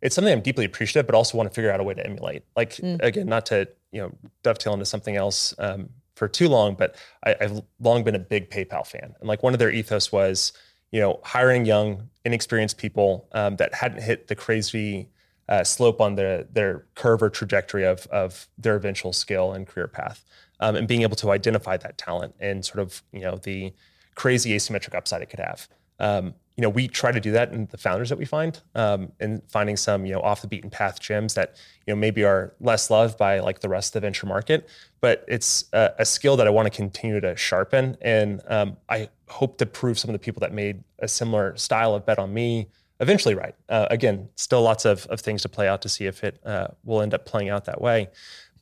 it's 0.00 0.14
something 0.14 0.32
I'm 0.32 0.42
deeply 0.42 0.64
appreciative, 0.64 1.06
but 1.06 1.14
also 1.14 1.38
want 1.38 1.50
to 1.50 1.54
figure 1.54 1.70
out 1.70 1.80
a 1.80 1.84
way 1.84 1.94
to 1.94 2.04
emulate. 2.04 2.44
Like 2.56 2.76
mm. 2.76 3.00
again, 3.02 3.26
not 3.26 3.46
to 3.46 3.68
you 3.92 4.02
know 4.02 4.12
dovetail 4.42 4.72
into 4.72 4.84
something 4.84 5.16
else 5.16 5.54
um, 5.58 5.88
for 6.14 6.28
too 6.28 6.48
long, 6.48 6.74
but 6.74 6.96
I, 7.24 7.36
I've 7.40 7.62
long 7.80 8.04
been 8.04 8.14
a 8.14 8.20
big 8.20 8.50
PayPal 8.50 8.86
fan, 8.86 9.14
and 9.18 9.28
like 9.28 9.42
one 9.42 9.52
of 9.52 9.58
their 9.58 9.70
ethos 9.70 10.12
was 10.12 10.52
you 10.94 11.00
know, 11.00 11.18
hiring 11.24 11.64
young, 11.64 12.08
inexperienced 12.24 12.78
people 12.78 13.26
um, 13.32 13.56
that 13.56 13.74
hadn't 13.74 14.00
hit 14.00 14.28
the 14.28 14.36
crazy 14.36 15.08
uh, 15.48 15.64
slope 15.64 16.00
on 16.00 16.14
the, 16.14 16.46
their 16.52 16.86
curve 16.94 17.20
or 17.20 17.28
trajectory 17.28 17.84
of, 17.84 18.06
of 18.12 18.46
their 18.58 18.76
eventual 18.76 19.12
skill 19.12 19.52
and 19.52 19.66
career 19.66 19.88
path. 19.88 20.24
Um, 20.60 20.76
and 20.76 20.86
being 20.86 21.02
able 21.02 21.16
to 21.16 21.32
identify 21.32 21.76
that 21.78 21.98
talent 21.98 22.36
and 22.38 22.64
sort 22.64 22.78
of, 22.78 23.02
you 23.12 23.22
know, 23.22 23.38
the 23.38 23.72
crazy 24.14 24.54
asymmetric 24.54 24.94
upside 24.94 25.20
it 25.20 25.30
could 25.30 25.40
have. 25.40 25.66
Um, 25.98 26.34
you 26.56 26.62
know, 26.62 26.68
we 26.68 26.86
try 26.86 27.10
to 27.10 27.20
do 27.20 27.32
that 27.32 27.52
in 27.52 27.66
the 27.66 27.76
founders 27.76 28.08
that 28.08 28.18
we 28.18 28.24
find, 28.24 28.60
um, 28.74 29.10
and 29.18 29.42
finding 29.48 29.76
some, 29.76 30.06
you 30.06 30.12
know, 30.12 30.20
off 30.20 30.40
the 30.40 30.46
beaten 30.46 30.70
path 30.70 31.00
gems 31.00 31.34
that, 31.34 31.56
you 31.86 31.92
know, 31.92 31.98
maybe 31.98 32.24
are 32.24 32.54
less 32.60 32.90
loved 32.90 33.18
by 33.18 33.40
like 33.40 33.58
the 33.60 33.68
rest 33.68 33.90
of 33.90 34.00
the 34.00 34.06
venture 34.06 34.26
market. 34.26 34.68
But 35.00 35.24
it's 35.26 35.64
a, 35.72 35.92
a 35.98 36.04
skill 36.04 36.36
that 36.36 36.46
I 36.46 36.50
want 36.50 36.66
to 36.66 36.70
continue 36.70 37.20
to 37.20 37.36
sharpen, 37.36 37.96
and 38.00 38.40
um, 38.46 38.76
I 38.88 39.08
hope 39.28 39.58
to 39.58 39.66
prove 39.66 39.98
some 39.98 40.10
of 40.10 40.12
the 40.12 40.18
people 40.18 40.40
that 40.40 40.52
made 40.52 40.84
a 41.00 41.08
similar 41.08 41.56
style 41.56 41.94
of 41.94 42.06
bet 42.06 42.18
on 42.18 42.32
me 42.32 42.68
eventually 43.00 43.34
right. 43.34 43.54
Uh, 43.68 43.86
again, 43.90 44.28
still 44.36 44.62
lots 44.62 44.84
of, 44.84 45.06
of 45.06 45.20
things 45.20 45.42
to 45.42 45.48
play 45.48 45.66
out 45.66 45.82
to 45.82 45.88
see 45.88 46.06
if 46.06 46.22
it 46.22 46.40
uh, 46.46 46.68
will 46.84 47.00
end 47.00 47.12
up 47.12 47.26
playing 47.26 47.48
out 47.48 47.64
that 47.64 47.80
way. 47.80 48.08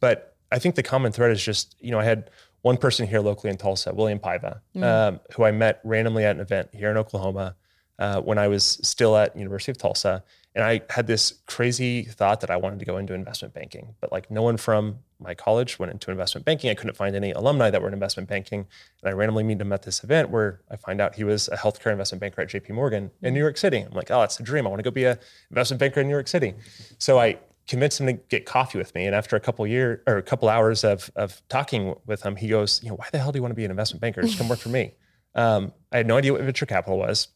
But 0.00 0.34
I 0.50 0.58
think 0.58 0.74
the 0.74 0.82
common 0.82 1.12
thread 1.12 1.30
is 1.30 1.44
just, 1.44 1.76
you 1.80 1.90
know, 1.90 2.00
I 2.00 2.04
had 2.04 2.30
one 2.62 2.76
person 2.76 3.06
here 3.06 3.20
locally 3.20 3.50
in 3.50 3.56
Tulsa, 3.56 3.92
William 3.94 4.18
Paiva, 4.18 4.60
mm. 4.74 4.82
um, 4.82 5.20
who 5.34 5.44
I 5.44 5.50
met 5.50 5.80
randomly 5.84 6.24
at 6.24 6.34
an 6.34 6.40
event 6.40 6.70
here 6.72 6.90
in 6.90 6.96
Oklahoma 6.96 7.56
uh, 7.98 8.20
when 8.20 8.38
I 8.38 8.48
was 8.48 8.78
still 8.82 9.16
at 9.16 9.36
University 9.36 9.70
of 9.70 9.78
Tulsa. 9.78 10.24
And 10.54 10.64
I 10.64 10.82
had 10.90 11.06
this 11.06 11.40
crazy 11.46 12.02
thought 12.02 12.40
that 12.40 12.50
I 12.50 12.56
wanted 12.56 12.78
to 12.80 12.84
go 12.84 12.98
into 12.98 13.14
investment 13.14 13.54
banking, 13.54 13.94
but 14.00 14.12
like 14.12 14.30
no 14.30 14.42
one 14.42 14.58
from 14.58 14.98
my 15.18 15.34
college 15.34 15.78
went 15.78 15.92
into 15.92 16.10
investment 16.10 16.44
banking. 16.44 16.68
I 16.68 16.74
couldn't 16.74 16.96
find 16.96 17.16
any 17.16 17.30
alumni 17.30 17.70
that 17.70 17.80
were 17.80 17.88
in 17.88 17.94
investment 17.94 18.28
banking. 18.28 18.66
And 19.02 19.10
I 19.10 19.12
randomly 19.12 19.44
meet 19.44 19.60
him 19.60 19.72
at 19.72 19.82
this 19.82 20.04
event 20.04 20.28
where 20.28 20.60
I 20.70 20.76
find 20.76 21.00
out 21.00 21.14
he 21.14 21.24
was 21.24 21.48
a 21.48 21.56
healthcare 21.56 21.90
investment 21.90 22.20
banker 22.20 22.42
at 22.42 22.48
JP 22.48 22.70
Morgan 22.70 23.10
in 23.22 23.32
New 23.32 23.40
York 23.40 23.56
City. 23.56 23.78
I'm 23.78 23.92
like, 23.92 24.10
oh, 24.10 24.20
that's 24.20 24.38
a 24.40 24.42
dream. 24.42 24.66
I 24.66 24.70
want 24.70 24.80
to 24.80 24.84
go 24.84 24.90
be 24.90 25.04
an 25.04 25.18
investment 25.50 25.80
banker 25.80 26.00
in 26.00 26.06
New 26.06 26.14
York 26.14 26.28
City. 26.28 26.54
So 26.98 27.18
I 27.18 27.38
convinced 27.66 28.00
him 28.00 28.06
to 28.08 28.12
get 28.12 28.44
coffee 28.44 28.76
with 28.76 28.94
me. 28.94 29.06
And 29.06 29.14
after 29.14 29.36
a 29.36 29.40
couple 29.40 29.66
year 29.66 30.02
or 30.06 30.18
a 30.18 30.22
couple 30.22 30.48
hours 30.50 30.84
of, 30.84 31.10
of 31.16 31.40
talking 31.48 31.94
with 32.04 32.22
him, 32.22 32.36
he 32.36 32.48
goes, 32.48 32.82
you 32.82 32.90
know, 32.90 32.96
why 32.96 33.06
the 33.10 33.18
hell 33.18 33.32
do 33.32 33.38
you 33.38 33.42
want 33.42 33.52
to 33.52 33.56
be 33.56 33.64
an 33.64 33.70
investment 33.70 34.02
banker? 34.02 34.20
Just 34.20 34.36
come 34.36 34.48
work 34.48 34.58
for 34.58 34.68
me. 34.68 34.94
Um, 35.34 35.72
I 35.90 35.98
had 35.98 36.06
no 36.06 36.18
idea 36.18 36.32
what 36.32 36.42
venture 36.42 36.66
capital 36.66 36.98
was 36.98 37.28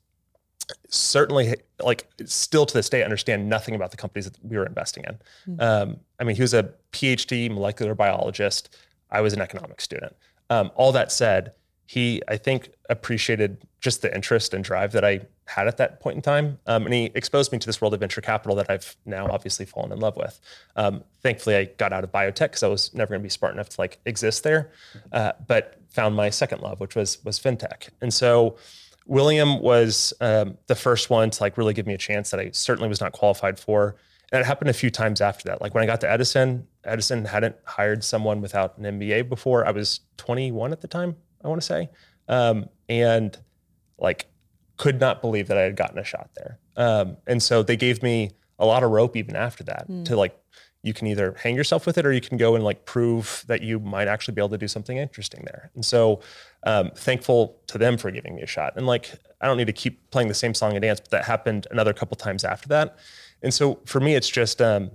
certainly 0.88 1.54
like 1.82 2.08
still 2.24 2.66
to 2.66 2.74
this 2.74 2.88
day 2.88 3.04
understand 3.04 3.48
nothing 3.48 3.74
about 3.74 3.90
the 3.90 3.96
companies 3.96 4.24
that 4.24 4.36
we 4.42 4.56
were 4.56 4.66
investing 4.66 5.04
in. 5.04 5.14
Mm-hmm. 5.54 5.60
Um, 5.60 6.00
I 6.18 6.24
mean, 6.24 6.36
he 6.36 6.42
was 6.42 6.54
a 6.54 6.70
PhD 6.92 7.50
molecular 7.50 7.94
biologist. 7.94 8.76
I 9.10 9.20
was 9.20 9.32
an 9.32 9.40
economics 9.40 9.84
student. 9.84 10.16
Um, 10.50 10.70
all 10.74 10.92
that 10.92 11.12
said, 11.12 11.52
he 11.86 12.20
I 12.28 12.36
think 12.36 12.70
appreciated 12.90 13.58
just 13.80 14.02
the 14.02 14.12
interest 14.12 14.52
and 14.52 14.64
drive 14.64 14.92
that 14.92 15.04
I 15.04 15.20
had 15.44 15.68
at 15.68 15.76
that 15.76 16.00
point 16.00 16.16
in 16.16 16.22
time, 16.22 16.58
um, 16.66 16.84
and 16.84 16.92
he 16.92 17.04
exposed 17.14 17.52
me 17.52 17.58
to 17.58 17.66
this 17.66 17.80
world 17.80 17.94
of 17.94 18.00
venture 18.00 18.20
capital 18.20 18.56
that 18.56 18.68
I've 18.68 18.96
now 19.06 19.28
obviously 19.30 19.64
fallen 19.64 19.92
in 19.92 20.00
love 20.00 20.16
with. 20.16 20.40
Um, 20.74 21.04
thankfully, 21.22 21.54
I 21.54 21.64
got 21.66 21.92
out 21.92 22.02
of 22.02 22.10
biotech 22.10 22.38
because 22.38 22.64
I 22.64 22.68
was 22.68 22.92
never 22.94 23.10
going 23.10 23.20
to 23.20 23.22
be 23.22 23.30
smart 23.30 23.54
enough 23.54 23.68
to 23.68 23.80
like 23.80 24.00
exist 24.04 24.42
there, 24.42 24.72
uh, 25.12 25.32
but 25.46 25.80
found 25.90 26.16
my 26.16 26.30
second 26.30 26.62
love, 26.62 26.80
which 26.80 26.96
was 26.96 27.24
was 27.24 27.38
fintech, 27.38 27.90
and 28.00 28.12
so 28.12 28.56
William 29.06 29.60
was 29.60 30.12
um, 30.20 30.58
the 30.66 30.74
first 30.74 31.10
one 31.10 31.30
to 31.30 31.42
like 31.42 31.56
really 31.56 31.74
give 31.74 31.86
me 31.86 31.94
a 31.94 31.98
chance 31.98 32.30
that 32.30 32.40
I 32.40 32.50
certainly 32.52 32.88
was 32.88 33.00
not 33.00 33.12
qualified 33.12 33.58
for. 33.58 33.96
And 34.32 34.40
it 34.40 34.46
happened 34.46 34.70
a 34.70 34.74
few 34.74 34.90
times 34.90 35.20
after 35.20 35.48
that. 35.48 35.62
Like 35.62 35.74
when 35.74 35.84
I 35.84 35.86
got 35.86 36.00
to 36.00 36.10
Edison, 36.10 36.66
Edison 36.84 37.24
hadn't 37.24 37.56
hired 37.64 38.02
someone 38.02 38.40
without 38.40 38.76
an 38.78 38.98
MBA 38.98 39.28
before. 39.28 39.66
I 39.66 39.70
was 39.70 40.00
21 40.16 40.72
at 40.72 40.80
the 40.80 40.88
time, 40.88 41.16
I 41.44 41.48
want 41.48 41.60
to 41.60 41.66
say. 41.66 41.88
Um, 42.28 42.68
and 42.88 43.38
like 43.98 44.26
could 44.76 45.00
not 45.00 45.20
believe 45.20 45.48
that 45.48 45.56
I 45.56 45.62
had 45.62 45.76
gotten 45.76 45.98
a 45.98 46.04
shot 46.04 46.30
there. 46.34 46.58
Um, 46.76 47.16
and 47.26 47.42
so 47.42 47.62
they 47.62 47.76
gave 47.76 48.02
me 48.02 48.32
a 48.58 48.66
lot 48.66 48.82
of 48.82 48.90
rope 48.90 49.16
even 49.16 49.36
after 49.36 49.62
that 49.64 49.88
mm. 49.88 50.04
to 50.06 50.16
like 50.16 50.38
you 50.82 50.94
can 50.94 51.06
either 51.08 51.34
hang 51.42 51.56
yourself 51.56 51.84
with 51.84 51.98
it 51.98 52.06
or 52.06 52.12
you 52.12 52.20
can 52.20 52.36
go 52.36 52.54
and 52.54 52.62
like 52.62 52.84
prove 52.84 53.44
that 53.48 53.60
you 53.60 53.80
might 53.80 54.06
actually 54.06 54.34
be 54.34 54.40
able 54.40 54.50
to 54.50 54.58
do 54.58 54.68
something 54.68 54.98
interesting 54.98 55.42
there. 55.44 55.70
And 55.74 55.84
so 55.84 56.20
um, 56.66 56.90
thankful 56.94 57.56
to 57.68 57.78
them 57.78 57.96
for 57.96 58.10
giving 58.10 58.34
me 58.34 58.42
a 58.42 58.46
shot. 58.46 58.74
And 58.76 58.86
like, 58.86 59.12
I 59.40 59.46
don't 59.46 59.56
need 59.56 59.68
to 59.68 59.72
keep 59.72 60.10
playing 60.10 60.28
the 60.28 60.34
same 60.34 60.52
song 60.52 60.72
and 60.72 60.82
dance, 60.82 61.00
but 61.00 61.10
that 61.10 61.24
happened 61.24 61.66
another 61.70 61.92
couple 61.92 62.16
times 62.16 62.44
after 62.44 62.68
that. 62.68 62.98
And 63.42 63.54
so 63.54 63.80
for 63.86 64.00
me, 64.00 64.14
it's 64.14 64.28
just, 64.28 64.60
um, 64.60 64.90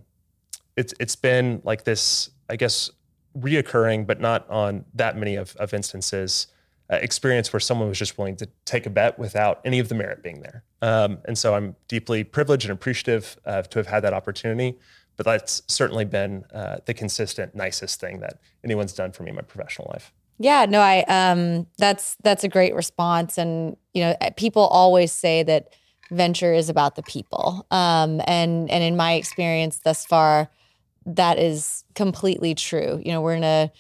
it's, 0.76 0.94
it's 1.00 1.16
been 1.16 1.62
like 1.64 1.86
this, 1.86 2.30
I 2.50 2.58
guess, 2.58 2.92
reoccurring, 3.40 4.06
but 4.06 4.20
not 4.20 4.50
on 4.50 4.86
that 4.94 5.18
many 5.18 5.36
of, 5.36 5.56
of 5.56 5.74
instances, 5.74 6.48
uh, 6.92 6.98
experience 6.98 7.54
where 7.54 7.62
someone 7.62 7.88
was 7.88 7.98
just 7.98 8.18
willing 8.18 8.36
to 8.36 8.50
take 8.66 8.86
a 8.86 8.90
bet 8.90 9.18
without 9.18 9.62
any 9.64 9.80
of 9.80 9.88
the 9.88 9.96
merit 9.96 10.22
being 10.22 10.42
there. 10.42 10.64
Um, 10.82 11.20
and 11.26 11.38
so 11.38 11.56
I'm 11.56 11.76
deeply 11.88 12.26
privileged 12.26 12.66
and 12.66 12.74
appreciative 12.74 13.38
uh, 13.46 13.62
to 13.62 13.80
have 13.80 13.88
had 13.88 14.02
that 14.02 14.14
opportunity 14.14 14.78
but 15.18 15.26
that's 15.26 15.62
certainly 15.68 16.06
been 16.06 16.44
uh, 16.52 16.78
the 16.86 16.96
consistent 16.96 17.54
nicest 17.54 18.00
thing 18.00 18.22
that 18.22 18.40
anyone's 18.64 18.94
done 18.94 19.12
for 19.12 19.22
me 19.22 19.30
in 19.30 19.36
my 19.36 19.44
professional 19.44 19.88
life. 19.94 20.12
Yeah, 20.42 20.66
no, 20.68 20.80
I 20.82 21.04
um, 21.08 21.68
that's 21.78 22.18
that's 22.24 22.44
a 22.44 22.48
great 22.50 22.74
response, 22.74 23.38
and 23.38 23.78
you 23.94 24.02
know, 24.02 24.16
people 24.38 24.64
always 24.64 25.12
say 25.12 25.44
that 25.44 25.76
venture 26.10 26.52
is 26.52 26.68
about 26.68 26.96
the 26.96 27.04
people, 27.04 27.68
um, 27.70 28.22
and 28.26 28.70
and 28.72 28.84
in 28.84 28.98
my 28.98 29.14
experience 29.14 29.80
thus 29.84 30.04
far, 30.04 30.50
that 31.06 31.38
is 31.38 31.84
completely 31.94 32.56
true. 32.56 33.00
You 33.06 33.12
know, 33.12 33.22
we're 33.22 33.36
in 33.36 33.44
a 33.44 33.72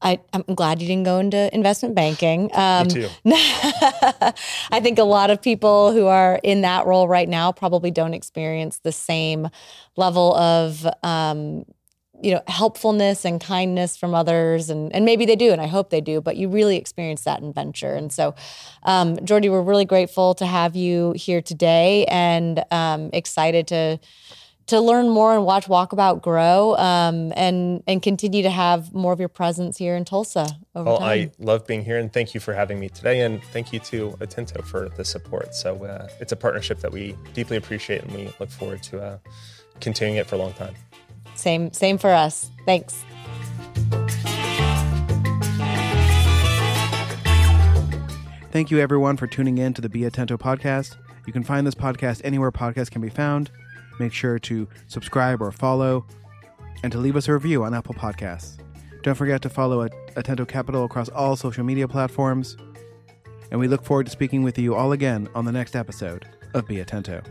I, 0.00 0.20
am 0.32 0.42
glad 0.54 0.80
you 0.80 0.88
didn't 0.88 1.04
go 1.04 1.18
into 1.18 1.54
investment 1.54 1.94
banking. 1.94 2.50
Um, 2.54 2.86
Me 2.86 2.94
too. 2.94 3.08
I 3.26 4.80
think 4.80 4.98
a 4.98 5.04
lot 5.04 5.30
of 5.30 5.40
people 5.40 5.92
who 5.92 6.06
are 6.06 6.38
in 6.42 6.62
that 6.62 6.86
role 6.86 7.08
right 7.08 7.28
now 7.28 7.52
probably 7.52 7.90
don't 7.90 8.14
experience 8.14 8.78
the 8.78 8.92
same 8.92 9.48
level 9.96 10.34
of, 10.36 10.86
um, 11.02 11.64
you 12.22 12.32
know, 12.32 12.42
helpfulness 12.48 13.24
and 13.24 13.40
kindness 13.40 13.96
from 13.96 14.14
others, 14.14 14.70
and 14.70 14.94
and 14.94 15.04
maybe 15.04 15.26
they 15.26 15.36
do, 15.36 15.52
and 15.52 15.60
I 15.60 15.66
hope 15.66 15.90
they 15.90 16.00
do. 16.00 16.20
But 16.20 16.36
you 16.36 16.48
really 16.48 16.76
experience 16.76 17.24
that 17.24 17.40
in 17.40 17.52
venture, 17.52 17.94
and 17.94 18.12
so, 18.12 18.34
um, 18.84 19.18
Jordy, 19.24 19.48
we're 19.48 19.62
really 19.62 19.84
grateful 19.84 20.34
to 20.34 20.46
have 20.46 20.76
you 20.76 21.12
here 21.12 21.42
today, 21.42 22.04
and 22.06 22.64
um, 22.70 23.10
excited 23.12 23.66
to 23.68 23.98
to 24.66 24.80
learn 24.80 25.08
more 25.08 25.32
and 25.32 25.44
watch 25.44 25.66
Walkabout 25.66 26.22
grow 26.22 26.76
um, 26.76 27.32
and 27.36 27.82
and 27.86 28.02
continue 28.02 28.42
to 28.42 28.50
have 28.50 28.92
more 28.92 29.12
of 29.12 29.20
your 29.20 29.28
presence 29.28 29.76
here 29.76 29.96
in 29.96 30.04
Tulsa 30.04 30.46
over 30.74 30.90
well, 30.90 30.98
time. 30.98 31.08
I 31.08 31.30
love 31.38 31.66
being 31.66 31.84
here 31.84 31.98
and 31.98 32.12
thank 32.12 32.34
you 32.34 32.40
for 32.40 32.52
having 32.52 32.80
me 32.80 32.88
today 32.88 33.20
and 33.20 33.42
thank 33.52 33.72
you 33.72 33.78
to 33.80 34.10
Atento 34.20 34.64
for 34.64 34.88
the 34.88 35.04
support. 35.04 35.54
So 35.54 35.84
uh, 35.84 36.08
it's 36.20 36.32
a 36.32 36.36
partnership 36.36 36.80
that 36.80 36.92
we 36.92 37.16
deeply 37.32 37.56
appreciate 37.56 38.02
and 38.02 38.12
we 38.12 38.32
look 38.40 38.50
forward 38.50 38.82
to 38.84 39.00
uh, 39.00 39.18
continuing 39.80 40.16
it 40.16 40.26
for 40.26 40.34
a 40.34 40.38
long 40.38 40.52
time. 40.54 40.74
Same 41.36 41.72
same 41.72 41.98
for 41.98 42.10
us. 42.10 42.50
Thanks. 42.64 43.04
Thank 48.50 48.70
you 48.70 48.78
everyone 48.78 49.16
for 49.18 49.26
tuning 49.26 49.58
in 49.58 49.74
to 49.74 49.82
the 49.82 49.88
Be 49.88 50.00
Atento 50.00 50.38
podcast. 50.38 50.96
You 51.26 51.32
can 51.32 51.42
find 51.42 51.66
this 51.66 51.74
podcast 51.74 52.22
anywhere 52.24 52.50
podcasts 52.50 52.90
can 52.90 53.02
be 53.02 53.10
found 53.10 53.50
make 53.98 54.12
sure 54.12 54.38
to 54.38 54.68
subscribe 54.86 55.40
or 55.40 55.50
follow 55.52 56.06
and 56.82 56.92
to 56.92 56.98
leave 56.98 57.16
us 57.16 57.28
a 57.28 57.32
review 57.32 57.64
on 57.64 57.74
Apple 57.74 57.94
Podcasts. 57.94 58.58
Don't 59.02 59.14
forget 59.14 59.42
to 59.42 59.48
follow 59.48 59.88
Atento 59.88 60.46
Capital 60.46 60.84
across 60.84 61.08
all 61.10 61.36
social 61.36 61.64
media 61.64 61.86
platforms. 61.86 62.56
And 63.50 63.60
we 63.60 63.68
look 63.68 63.84
forward 63.84 64.06
to 64.06 64.12
speaking 64.12 64.42
with 64.42 64.58
you 64.58 64.74
all 64.74 64.92
again 64.92 65.28
on 65.34 65.44
the 65.44 65.52
next 65.52 65.76
episode 65.76 66.26
of 66.54 66.66
Be 66.66 66.76
Atento. 66.76 67.24